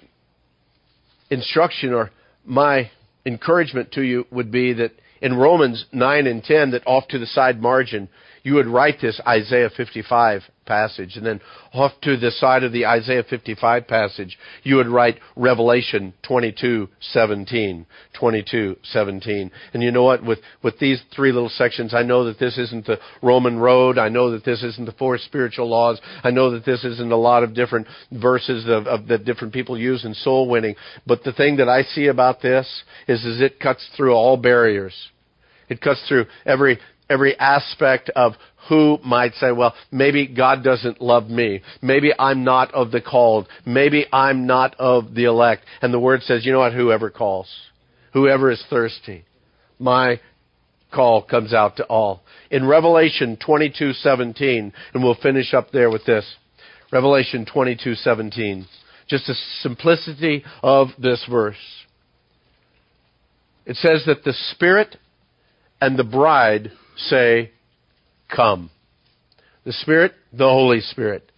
instruction 1.30 1.92
or 1.92 2.10
my 2.44 2.90
encouragement 3.26 3.92
to 3.92 4.02
you 4.02 4.26
would 4.30 4.50
be 4.50 4.72
that 4.74 4.92
in 5.20 5.36
Romans 5.36 5.84
9 5.92 6.26
and 6.26 6.42
10, 6.42 6.70
that 6.72 6.86
off 6.86 7.08
to 7.08 7.18
the 7.18 7.26
side 7.26 7.60
margin, 7.60 8.08
you 8.48 8.54
would 8.54 8.66
write 8.66 8.98
this 9.02 9.20
Isaiah 9.26 9.68
55 9.76 10.40
passage 10.64 11.16
and 11.16 11.26
then 11.26 11.38
off 11.74 11.92
to 12.00 12.16
the 12.16 12.30
side 12.30 12.64
of 12.64 12.72
the 12.72 12.86
Isaiah 12.86 13.22
55 13.22 13.86
passage, 13.86 14.38
you 14.62 14.76
would 14.76 14.86
write 14.88 15.18
Revelation 15.36 16.14
22:17, 16.26 17.84
22:17. 18.18 19.50
And 19.74 19.82
you 19.82 19.90
know 19.90 20.04
what? 20.04 20.24
With 20.24 20.38
with 20.62 20.78
these 20.78 21.02
three 21.14 21.30
little 21.30 21.50
sections, 21.50 21.92
I 21.92 22.02
know 22.04 22.24
that 22.24 22.38
this 22.38 22.56
isn't 22.56 22.86
the 22.86 22.98
Roman 23.20 23.58
road. 23.58 23.98
I 23.98 24.08
know 24.08 24.30
that 24.30 24.44
this 24.44 24.62
isn't 24.62 24.86
the 24.86 24.92
four 24.92 25.18
spiritual 25.18 25.68
laws. 25.68 26.00
I 26.24 26.30
know 26.30 26.50
that 26.52 26.64
this 26.64 26.84
isn't 26.84 27.12
a 27.12 27.16
lot 27.16 27.42
of 27.42 27.52
different 27.52 27.86
verses 28.10 28.64
of, 28.66 28.86
of 28.86 29.08
that 29.08 29.26
different 29.26 29.52
people 29.52 29.76
use 29.76 30.06
in 30.06 30.14
soul 30.14 30.48
winning. 30.48 30.74
But 31.06 31.22
the 31.22 31.34
thing 31.34 31.56
that 31.56 31.68
I 31.68 31.82
see 31.82 32.06
about 32.06 32.40
this 32.40 32.66
is, 33.06 33.26
is 33.26 33.42
it 33.42 33.60
cuts 33.60 33.86
through 33.94 34.14
all 34.14 34.38
barriers. 34.38 34.94
It 35.68 35.82
cuts 35.82 36.02
through 36.08 36.24
every 36.46 36.78
every 37.08 37.38
aspect 37.38 38.10
of 38.14 38.34
who 38.68 38.98
might 39.04 39.34
say, 39.34 39.50
well, 39.52 39.74
maybe 39.90 40.26
God 40.26 40.62
doesn't 40.62 41.00
love 41.00 41.28
me. 41.28 41.62
Maybe 41.80 42.12
I'm 42.18 42.44
not 42.44 42.74
of 42.74 42.90
the 42.90 43.00
called. 43.00 43.48
Maybe 43.64 44.06
I'm 44.12 44.46
not 44.46 44.74
of 44.78 45.14
the 45.14 45.24
elect. 45.24 45.64
And 45.80 45.92
the 45.92 45.98
word 45.98 46.22
says, 46.22 46.44
you 46.44 46.52
know 46.52 46.58
what? 46.58 46.74
Whoever 46.74 47.10
calls. 47.10 47.48
Whoever 48.12 48.50
is 48.50 48.62
thirsty. 48.68 49.24
My 49.78 50.20
call 50.92 51.22
comes 51.22 51.54
out 51.54 51.76
to 51.76 51.84
all. 51.84 52.22
In 52.50 52.66
Revelation 52.66 53.36
22:17, 53.36 54.72
and 54.94 55.02
we'll 55.02 55.14
finish 55.14 55.54
up 55.54 55.70
there 55.70 55.90
with 55.90 56.04
this. 56.04 56.24
Revelation 56.90 57.46
22:17. 57.46 58.66
Just 59.06 59.26
the 59.26 59.34
simplicity 59.60 60.44
of 60.62 60.88
this 60.98 61.24
verse. 61.30 61.56
It 63.66 63.76
says 63.76 64.04
that 64.06 64.24
the 64.24 64.32
Spirit 64.32 64.96
and 65.80 65.98
the 65.98 66.04
bride 66.04 66.72
say, 66.98 67.50
Come. 68.34 68.70
The 69.64 69.72
Spirit, 69.72 70.12
the 70.32 70.44
Holy 70.44 70.80
Spirit. 70.80 71.30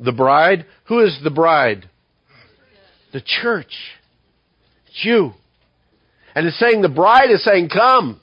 The 0.00 0.12
bride, 0.12 0.66
who 0.84 1.00
is 1.00 1.18
the 1.22 1.30
bride? 1.30 1.88
The 3.12 3.22
church. 3.24 3.74
It's 4.86 5.04
you. 5.04 5.32
And 6.34 6.46
it's 6.46 6.58
saying 6.58 6.82
the 6.82 6.88
bride 6.88 7.30
is 7.30 7.42
saying, 7.44 7.68
Come. 7.68 8.20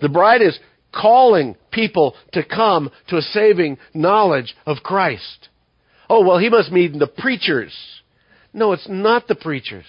The 0.00 0.08
bride 0.08 0.42
is 0.42 0.58
calling 0.92 1.56
people 1.70 2.14
to 2.32 2.44
come 2.44 2.90
to 3.08 3.16
a 3.16 3.22
saving 3.22 3.78
knowledge 3.94 4.54
of 4.66 4.78
Christ. 4.82 5.48
Oh, 6.08 6.24
well, 6.26 6.38
he 6.38 6.48
must 6.48 6.72
mean 6.72 6.98
the 6.98 7.06
preachers. 7.06 7.74
No, 8.52 8.72
it's 8.72 8.88
not 8.88 9.28
the 9.28 9.34
preachers. 9.34 9.84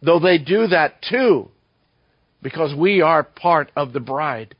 Though 0.00 0.20
they 0.20 0.38
do 0.38 0.68
that 0.68 1.02
too 1.08 1.50
because 2.42 2.74
we 2.74 3.00
are 3.00 3.22
part 3.22 3.70
of 3.76 3.92
the 3.92 4.00
bride. 4.00 4.54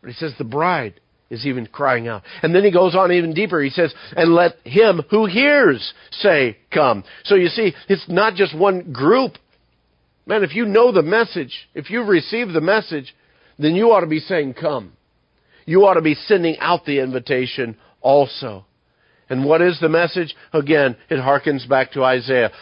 But 0.00 0.10
he 0.10 0.14
says 0.14 0.32
the 0.38 0.44
bride 0.44 1.00
is 1.30 1.46
even 1.46 1.66
crying 1.66 2.08
out. 2.08 2.22
And 2.42 2.54
then 2.54 2.64
he 2.64 2.70
goes 2.70 2.94
on 2.94 3.12
even 3.12 3.34
deeper. 3.34 3.60
He 3.60 3.70
says, 3.70 3.92
and 4.16 4.34
let 4.34 4.56
him 4.64 5.02
who 5.10 5.26
hears 5.26 5.92
say, 6.10 6.58
come. 6.72 7.04
So 7.24 7.34
you 7.34 7.48
see, 7.48 7.74
it's 7.88 8.06
not 8.08 8.34
just 8.34 8.56
one 8.56 8.92
group. 8.92 9.32
Man, 10.26 10.44
if 10.44 10.54
you 10.54 10.66
know 10.66 10.92
the 10.92 11.02
message, 11.02 11.68
if 11.74 11.90
you've 11.90 12.08
received 12.08 12.52
the 12.52 12.60
message, 12.60 13.14
then 13.58 13.74
you 13.74 13.92
ought 13.92 14.00
to 14.00 14.06
be 14.06 14.20
saying, 14.20 14.54
come. 14.54 14.92
You 15.64 15.86
ought 15.86 15.94
to 15.94 16.02
be 16.02 16.14
sending 16.14 16.56
out 16.60 16.84
the 16.84 17.00
invitation 17.00 17.76
also. 18.00 18.64
And 19.28 19.44
what 19.44 19.60
is 19.60 19.78
the 19.80 19.88
message? 19.88 20.36
Again, 20.52 20.96
it 21.10 21.16
harkens 21.16 21.68
back 21.68 21.92
to 21.92 22.04
Isaiah. 22.04 22.52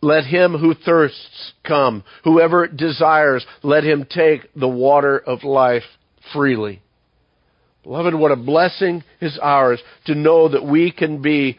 Let 0.00 0.24
him 0.24 0.52
who 0.52 0.74
thirsts 0.74 1.52
come. 1.66 2.04
Whoever 2.24 2.66
desires, 2.66 3.44
let 3.62 3.84
him 3.84 4.06
take 4.08 4.52
the 4.54 4.68
water 4.68 5.18
of 5.18 5.42
life 5.42 5.82
freely. 6.32 6.82
Beloved, 7.82 8.14
what 8.14 8.30
a 8.30 8.36
blessing 8.36 9.02
is 9.20 9.38
ours 9.42 9.80
to 10.06 10.14
know 10.14 10.48
that 10.48 10.64
we 10.64 10.92
can 10.92 11.22
be 11.22 11.58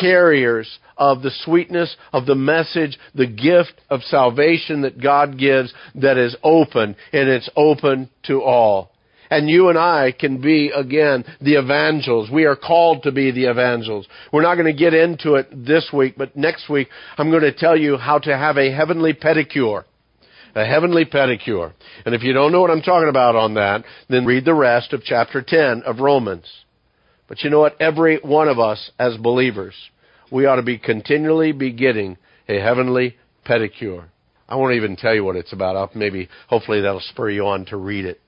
carriers 0.00 0.78
of 0.96 1.22
the 1.22 1.30
sweetness 1.44 1.96
of 2.12 2.26
the 2.26 2.34
message, 2.34 2.98
the 3.14 3.26
gift 3.26 3.80
of 3.90 4.02
salvation 4.02 4.82
that 4.82 5.00
God 5.00 5.38
gives 5.38 5.74
that 5.96 6.16
is 6.16 6.36
open, 6.42 6.96
and 7.12 7.28
it's 7.28 7.50
open 7.56 8.08
to 8.24 8.42
all. 8.42 8.93
And 9.30 9.48
you 9.48 9.68
and 9.68 9.78
I 9.78 10.12
can 10.12 10.40
be, 10.40 10.70
again, 10.74 11.24
the 11.40 11.58
evangels. 11.58 12.30
We 12.30 12.44
are 12.44 12.56
called 12.56 13.04
to 13.04 13.12
be 13.12 13.30
the 13.30 13.50
evangels. 13.50 14.06
We're 14.32 14.42
not 14.42 14.56
going 14.56 14.66
to 14.66 14.78
get 14.78 14.94
into 14.94 15.34
it 15.34 15.48
this 15.50 15.90
week, 15.92 16.14
but 16.16 16.36
next 16.36 16.68
week 16.68 16.88
I'm 17.16 17.30
going 17.30 17.42
to 17.42 17.52
tell 17.52 17.76
you 17.76 17.96
how 17.96 18.18
to 18.18 18.36
have 18.36 18.58
a 18.58 18.70
heavenly 18.70 19.14
pedicure. 19.14 19.84
A 20.54 20.64
heavenly 20.64 21.04
pedicure. 21.04 21.72
And 22.06 22.14
if 22.14 22.22
you 22.22 22.32
don't 22.32 22.52
know 22.52 22.60
what 22.60 22.70
I'm 22.70 22.82
talking 22.82 23.08
about 23.08 23.34
on 23.34 23.54
that, 23.54 23.84
then 24.08 24.24
read 24.24 24.44
the 24.44 24.54
rest 24.54 24.92
of 24.92 25.02
chapter 25.02 25.42
10 25.42 25.82
of 25.84 25.98
Romans. 25.98 26.46
But 27.26 27.42
you 27.42 27.50
know 27.50 27.60
what? 27.60 27.80
Every 27.80 28.18
one 28.18 28.48
of 28.48 28.58
us 28.58 28.90
as 28.98 29.16
believers, 29.16 29.74
we 30.30 30.46
ought 30.46 30.56
to 30.56 30.62
be 30.62 30.78
continually 30.78 31.52
be 31.52 31.72
getting 31.72 32.18
a 32.48 32.60
heavenly 32.60 33.16
pedicure. 33.46 34.04
I 34.48 34.56
won't 34.56 34.74
even 34.74 34.96
tell 34.96 35.14
you 35.14 35.24
what 35.24 35.36
it's 35.36 35.52
about. 35.52 35.76
I'll 35.76 35.90
maybe, 35.94 36.28
hopefully 36.48 36.82
that'll 36.82 37.00
spur 37.00 37.30
you 37.30 37.46
on 37.46 37.64
to 37.66 37.76
read 37.76 38.04
it. 38.04 38.20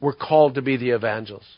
We're 0.00 0.14
called 0.14 0.54
to 0.54 0.62
be 0.62 0.76
the 0.76 0.90
evangelists. 0.90 1.56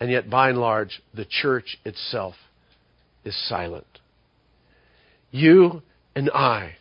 And 0.00 0.10
yet, 0.10 0.28
by 0.28 0.48
and 0.48 0.58
large, 0.58 1.00
the 1.14 1.26
church 1.26 1.78
itself 1.84 2.34
is 3.24 3.36
silent. 3.48 3.86
You 5.30 5.82
and 6.16 6.30
I 6.30 6.76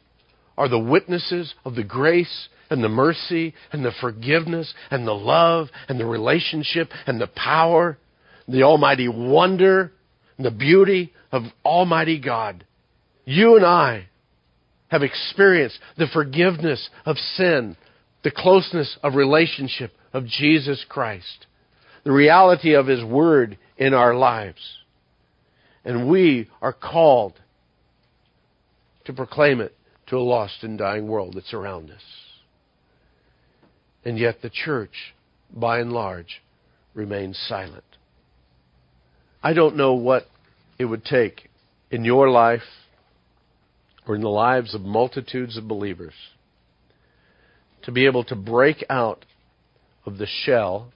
are 0.57 0.67
the 0.67 0.79
witnesses 0.79 1.53
of 1.63 1.75
the 1.75 1.83
grace 1.83 2.49
and 2.69 2.83
the 2.83 2.89
mercy 2.89 3.53
and 3.71 3.83
the 3.85 3.91
forgiveness 4.01 4.73
and 4.89 5.05
the 5.05 5.13
love 5.13 5.67
and 5.87 5.99
the 5.99 6.05
relationship 6.05 6.89
and 7.05 7.19
the 7.19 7.27
power, 7.27 7.97
the 8.47 8.63
almighty 8.63 9.07
wonder 9.07 9.91
and 10.37 10.45
the 10.45 10.51
beauty 10.51 11.13
of 11.31 11.43
Almighty 11.63 12.19
God. 12.19 12.65
You 13.25 13.55
and 13.55 13.65
I 13.65 14.07
have 14.87 15.03
experienced 15.03 15.79
the 15.97 16.07
forgiveness 16.11 16.89
of 17.05 17.17
sin 17.17 17.77
the 18.23 18.31
closeness 18.31 18.97
of 19.03 19.15
relationship 19.15 19.93
of 20.13 20.25
Jesus 20.25 20.85
Christ, 20.87 21.47
the 22.03 22.11
reality 22.11 22.73
of 22.73 22.87
His 22.87 23.03
Word 23.03 23.57
in 23.77 23.93
our 23.93 24.15
lives. 24.15 24.77
And 25.83 26.09
we 26.09 26.49
are 26.61 26.73
called 26.73 27.33
to 29.05 29.13
proclaim 29.13 29.61
it 29.61 29.75
to 30.07 30.17
a 30.17 30.19
lost 30.19 30.63
and 30.63 30.77
dying 30.77 31.07
world 31.07 31.33
that's 31.35 31.53
around 31.53 31.89
us. 31.89 32.03
And 34.05 34.17
yet 34.17 34.41
the 34.41 34.49
church, 34.49 35.13
by 35.51 35.79
and 35.79 35.91
large, 35.91 36.41
remains 36.93 37.39
silent. 37.47 37.83
I 39.43 39.53
don't 39.53 39.75
know 39.75 39.93
what 39.93 40.27
it 40.77 40.85
would 40.85 41.05
take 41.05 41.49
in 41.89 42.05
your 42.05 42.29
life 42.29 42.61
or 44.07 44.15
in 44.15 44.21
the 44.21 44.29
lives 44.29 44.75
of 44.75 44.81
multitudes 44.81 45.57
of 45.57 45.67
believers 45.67 46.13
to 47.83 47.91
be 47.91 48.05
able 48.05 48.23
to 48.25 48.35
break 48.35 48.83
out 48.89 49.25
of 50.05 50.17
the 50.17 50.27
shell, 50.27 50.91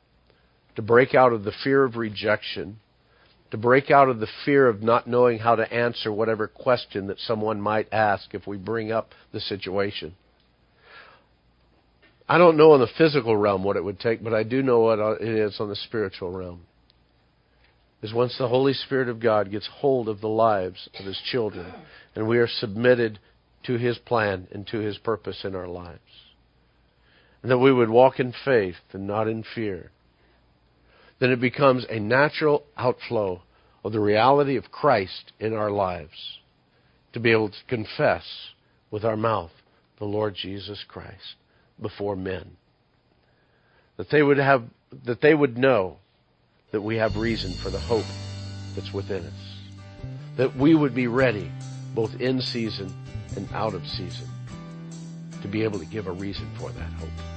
to 0.76 0.82
break 0.82 1.16
out 1.16 1.34
of 1.34 1.44
the 1.44 1.54
fear 1.64 1.84
of 1.84 1.96
rejection, 1.96 2.78
to 3.52 3.58
break 3.58 3.92
out 3.92 4.10
of 4.10 4.20
the 4.20 4.28
fear 4.44 4.68
of 4.68 4.82
not 4.82 5.08
knowing 5.08 5.40
how 5.40 5.56
to 5.56 5.74
answer 5.74 6.12
whatever 6.12 6.48
question 6.48 7.08
that 7.08 7.20
someone 7.20 7.62
might 7.62 7.92
ask 7.94 8.34
if 8.34 8.46
we 8.48 8.58
bring 8.58 8.92
up 8.92 9.12
the 9.32 9.40
situation. 9.40 10.16
I 12.28 12.38
don't 12.38 12.58
know 12.58 12.74
in 12.74 12.82
the 12.82 12.88
physical 12.98 13.38
realm 13.38 13.64
what 13.64 13.78
it 13.78 13.84
would 13.84 14.00
take, 14.00 14.24
but 14.24 14.34
I 14.34 14.44
do 14.44 14.64
know 14.64 14.80
what 14.80 15.22
it 15.22 15.28
is 15.28 15.60
on 15.60 15.70
the 15.70 15.76
spiritual 15.76 16.32
realm. 16.32 16.62
Is 18.02 18.14
once 18.14 18.36
the 18.38 18.48
Holy 18.48 18.74
Spirit 18.74 19.10
of 19.10 19.20
God 19.20 19.52
gets 19.52 19.70
hold 19.72 20.10
of 20.10 20.22
the 20.22 20.28
lives 20.28 20.90
of 21.00 21.06
His 21.06 21.20
children, 21.32 21.74
and 22.16 22.28
we 22.28 22.40
are 22.40 22.48
submitted 22.48 23.20
to 23.64 23.78
His 23.78 23.98
plan 24.00 24.48
and 24.52 24.68
to 24.68 24.80
His 24.80 24.98
purpose 24.98 25.42
in 25.44 25.56
our 25.56 25.68
lives 25.68 26.00
and 27.46 27.52
that 27.52 27.60
we 27.60 27.72
would 27.72 27.92
walk 27.92 28.20
in 28.20 28.34
faith 28.44 28.78
and 28.92 29.06
not 29.06 29.28
in 29.28 29.44
fear, 29.44 29.92
then 31.20 31.30
it 31.30 31.40
becomes 31.40 31.86
a 31.88 32.00
natural 32.00 32.64
outflow 32.76 33.40
of 33.84 33.92
the 33.92 34.00
reality 34.00 34.56
of 34.56 34.72
Christ 34.72 35.32
in 35.40 35.54
our 35.54 35.70
lives 35.70 36.40
to 37.14 37.20
be 37.20 37.32
able 37.32 37.50
to 37.50 37.64
confess 37.68 38.24
with 38.90 39.06
our 39.06 39.16
mouth 39.16 39.52
the 40.00 40.06
Lord 40.06 40.34
Jesus 40.34 40.84
Christ 40.88 41.36
before 41.80 42.16
men. 42.16 42.58
That 43.98 44.10
they 44.10 44.24
would 44.24 44.40
have 44.40 44.64
that 45.04 45.22
they 45.22 45.36
would 45.36 45.56
know 45.56 45.98
that 46.72 46.82
we 46.82 46.96
have 46.96 47.16
reason 47.16 47.54
for 47.62 47.70
the 47.70 47.80
hope 47.80 48.06
that's 48.76 48.92
within 48.92 49.24
us. 49.24 49.58
That 50.38 50.56
we 50.56 50.74
would 50.74 50.96
be 50.96 51.06
ready 51.06 51.52
both 51.94 52.20
in 52.20 52.42
season 52.42 52.92
and 53.36 53.48
out 53.54 53.76
of 53.76 53.86
season 53.86 54.28
to 55.44 55.48
be 55.48 55.64
able 55.64 55.78
to 55.78 55.86
give 55.86 56.08
a 56.08 56.12
reason 56.12 56.52
for 56.58 56.72
that 56.72 56.92
hope. 56.94 57.35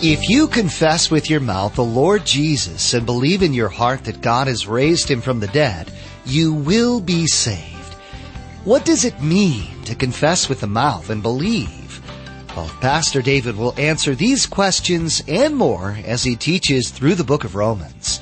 If 0.00 0.28
you 0.28 0.46
confess 0.46 1.10
with 1.10 1.28
your 1.28 1.40
mouth 1.40 1.74
the 1.74 1.82
Lord 1.82 2.24
Jesus 2.24 2.94
and 2.94 3.04
believe 3.04 3.42
in 3.42 3.52
your 3.52 3.68
heart 3.68 4.04
that 4.04 4.20
God 4.20 4.46
has 4.46 4.68
raised 4.68 5.10
him 5.10 5.20
from 5.20 5.40
the 5.40 5.48
dead, 5.48 5.90
you 6.24 6.54
will 6.54 7.00
be 7.00 7.26
saved. 7.26 7.94
What 8.62 8.84
does 8.84 9.04
it 9.04 9.20
mean 9.20 9.82
to 9.86 9.96
confess 9.96 10.48
with 10.48 10.60
the 10.60 10.68
mouth 10.68 11.10
and 11.10 11.20
believe? 11.20 12.00
Well, 12.54 12.70
Pastor 12.80 13.22
David 13.22 13.56
will 13.56 13.74
answer 13.76 14.14
these 14.14 14.46
questions 14.46 15.20
and 15.26 15.56
more 15.56 15.98
as 16.04 16.22
he 16.22 16.36
teaches 16.36 16.90
through 16.90 17.16
the 17.16 17.24
book 17.24 17.42
of 17.42 17.56
Romans. 17.56 18.20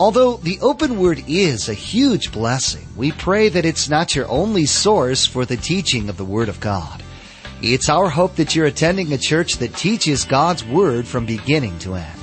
Although 0.00 0.36
the 0.36 0.60
open 0.60 1.00
word 1.00 1.24
is 1.26 1.68
a 1.68 1.74
huge 1.74 2.30
blessing, 2.30 2.86
we 2.96 3.10
pray 3.10 3.48
that 3.48 3.64
it's 3.64 3.88
not 3.88 4.14
your 4.14 4.28
only 4.28 4.64
source 4.64 5.26
for 5.26 5.44
the 5.44 5.56
teaching 5.56 6.08
of 6.08 6.16
the 6.16 6.24
Word 6.24 6.48
of 6.48 6.60
God. 6.60 7.02
It's 7.62 7.88
our 7.88 8.08
hope 8.08 8.36
that 8.36 8.54
you're 8.54 8.66
attending 8.66 9.12
a 9.12 9.18
church 9.18 9.56
that 9.56 9.74
teaches 9.74 10.24
God's 10.24 10.64
Word 10.64 11.04
from 11.08 11.26
beginning 11.26 11.80
to 11.80 11.94
end. 11.94 12.20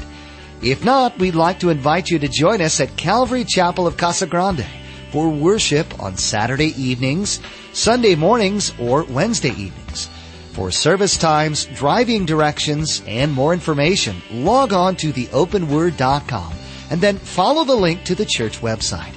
If 0.62 0.86
not, 0.86 1.20
we'd 1.20 1.36
like 1.36 1.60
to 1.60 1.70
invite 1.70 2.10
you 2.10 2.18
to 2.20 2.30
join 2.30 2.62
us 2.62 2.80
at 2.80 2.96
Calvary 2.96 3.44
Chapel 3.44 3.88
of 3.88 3.98
Casa 3.98 4.26
Grande 4.26 4.66
for 5.12 5.30
worship 5.30 6.02
on 6.02 6.16
Saturday 6.16 6.82
evenings, 6.82 7.42
Sunday 7.74 8.16
mornings, 8.16 8.74
or 8.80 9.04
Wednesday 9.04 9.50
evenings. 9.50 10.10
For 10.54 10.72
service 10.72 11.18
times, 11.18 11.66
driving 11.76 12.26
directions, 12.26 13.04
and 13.06 13.34
more 13.34 13.52
information, 13.52 14.22
log 14.32 14.72
on 14.72 14.96
to 14.96 15.12
theopenword.com 15.12 16.54
and 16.90 17.02
then 17.02 17.18
follow 17.18 17.64
the 17.64 17.76
link 17.76 18.04
to 18.06 18.16
the 18.16 18.26
church 18.26 18.62
website. 18.62 19.14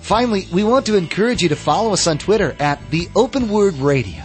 Finally, 0.00 0.46
we 0.52 0.64
want 0.64 0.86
to 0.86 0.96
encourage 0.96 1.42
you 1.42 1.48
to 1.48 1.56
follow 1.56 1.92
us 1.92 2.06
on 2.06 2.18
Twitter 2.18 2.54
at 2.58 2.90
The 2.90 3.08
Open 3.16 3.48
Word 3.48 3.74
Radio 3.74 4.22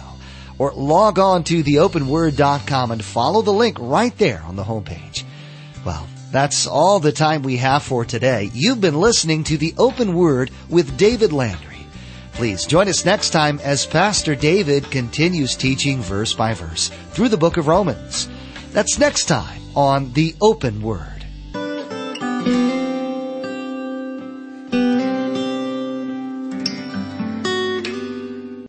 or 0.58 0.72
log 0.72 1.18
on 1.18 1.42
to 1.44 1.64
theopenword.com 1.64 2.90
and 2.90 3.02
follow 3.02 3.40
the 3.40 3.52
link 3.52 3.78
right 3.80 4.16
there 4.18 4.42
on 4.42 4.56
the 4.56 4.62
homepage. 4.62 5.24
Well, 5.86 6.06
that's 6.30 6.66
all 6.66 7.00
the 7.00 7.12
time 7.12 7.42
we 7.42 7.56
have 7.56 7.82
for 7.82 8.04
today. 8.04 8.50
You've 8.52 8.80
been 8.80 9.00
listening 9.00 9.44
to 9.44 9.56
The 9.56 9.74
Open 9.78 10.14
Word 10.14 10.50
with 10.68 10.98
David 10.98 11.32
Landry. 11.32 11.86
Please 12.34 12.66
join 12.66 12.88
us 12.88 13.04
next 13.04 13.30
time 13.30 13.58
as 13.60 13.86
Pastor 13.86 14.34
David 14.34 14.90
continues 14.90 15.56
teaching 15.56 16.00
verse 16.00 16.34
by 16.34 16.52
verse 16.52 16.90
through 17.12 17.28
the 17.30 17.36
book 17.36 17.56
of 17.56 17.66
Romans. 17.66 18.28
That's 18.72 18.98
next 18.98 19.24
time 19.24 19.60
on 19.74 20.12
The 20.12 20.34
Open 20.40 20.82
Word. 20.82 21.19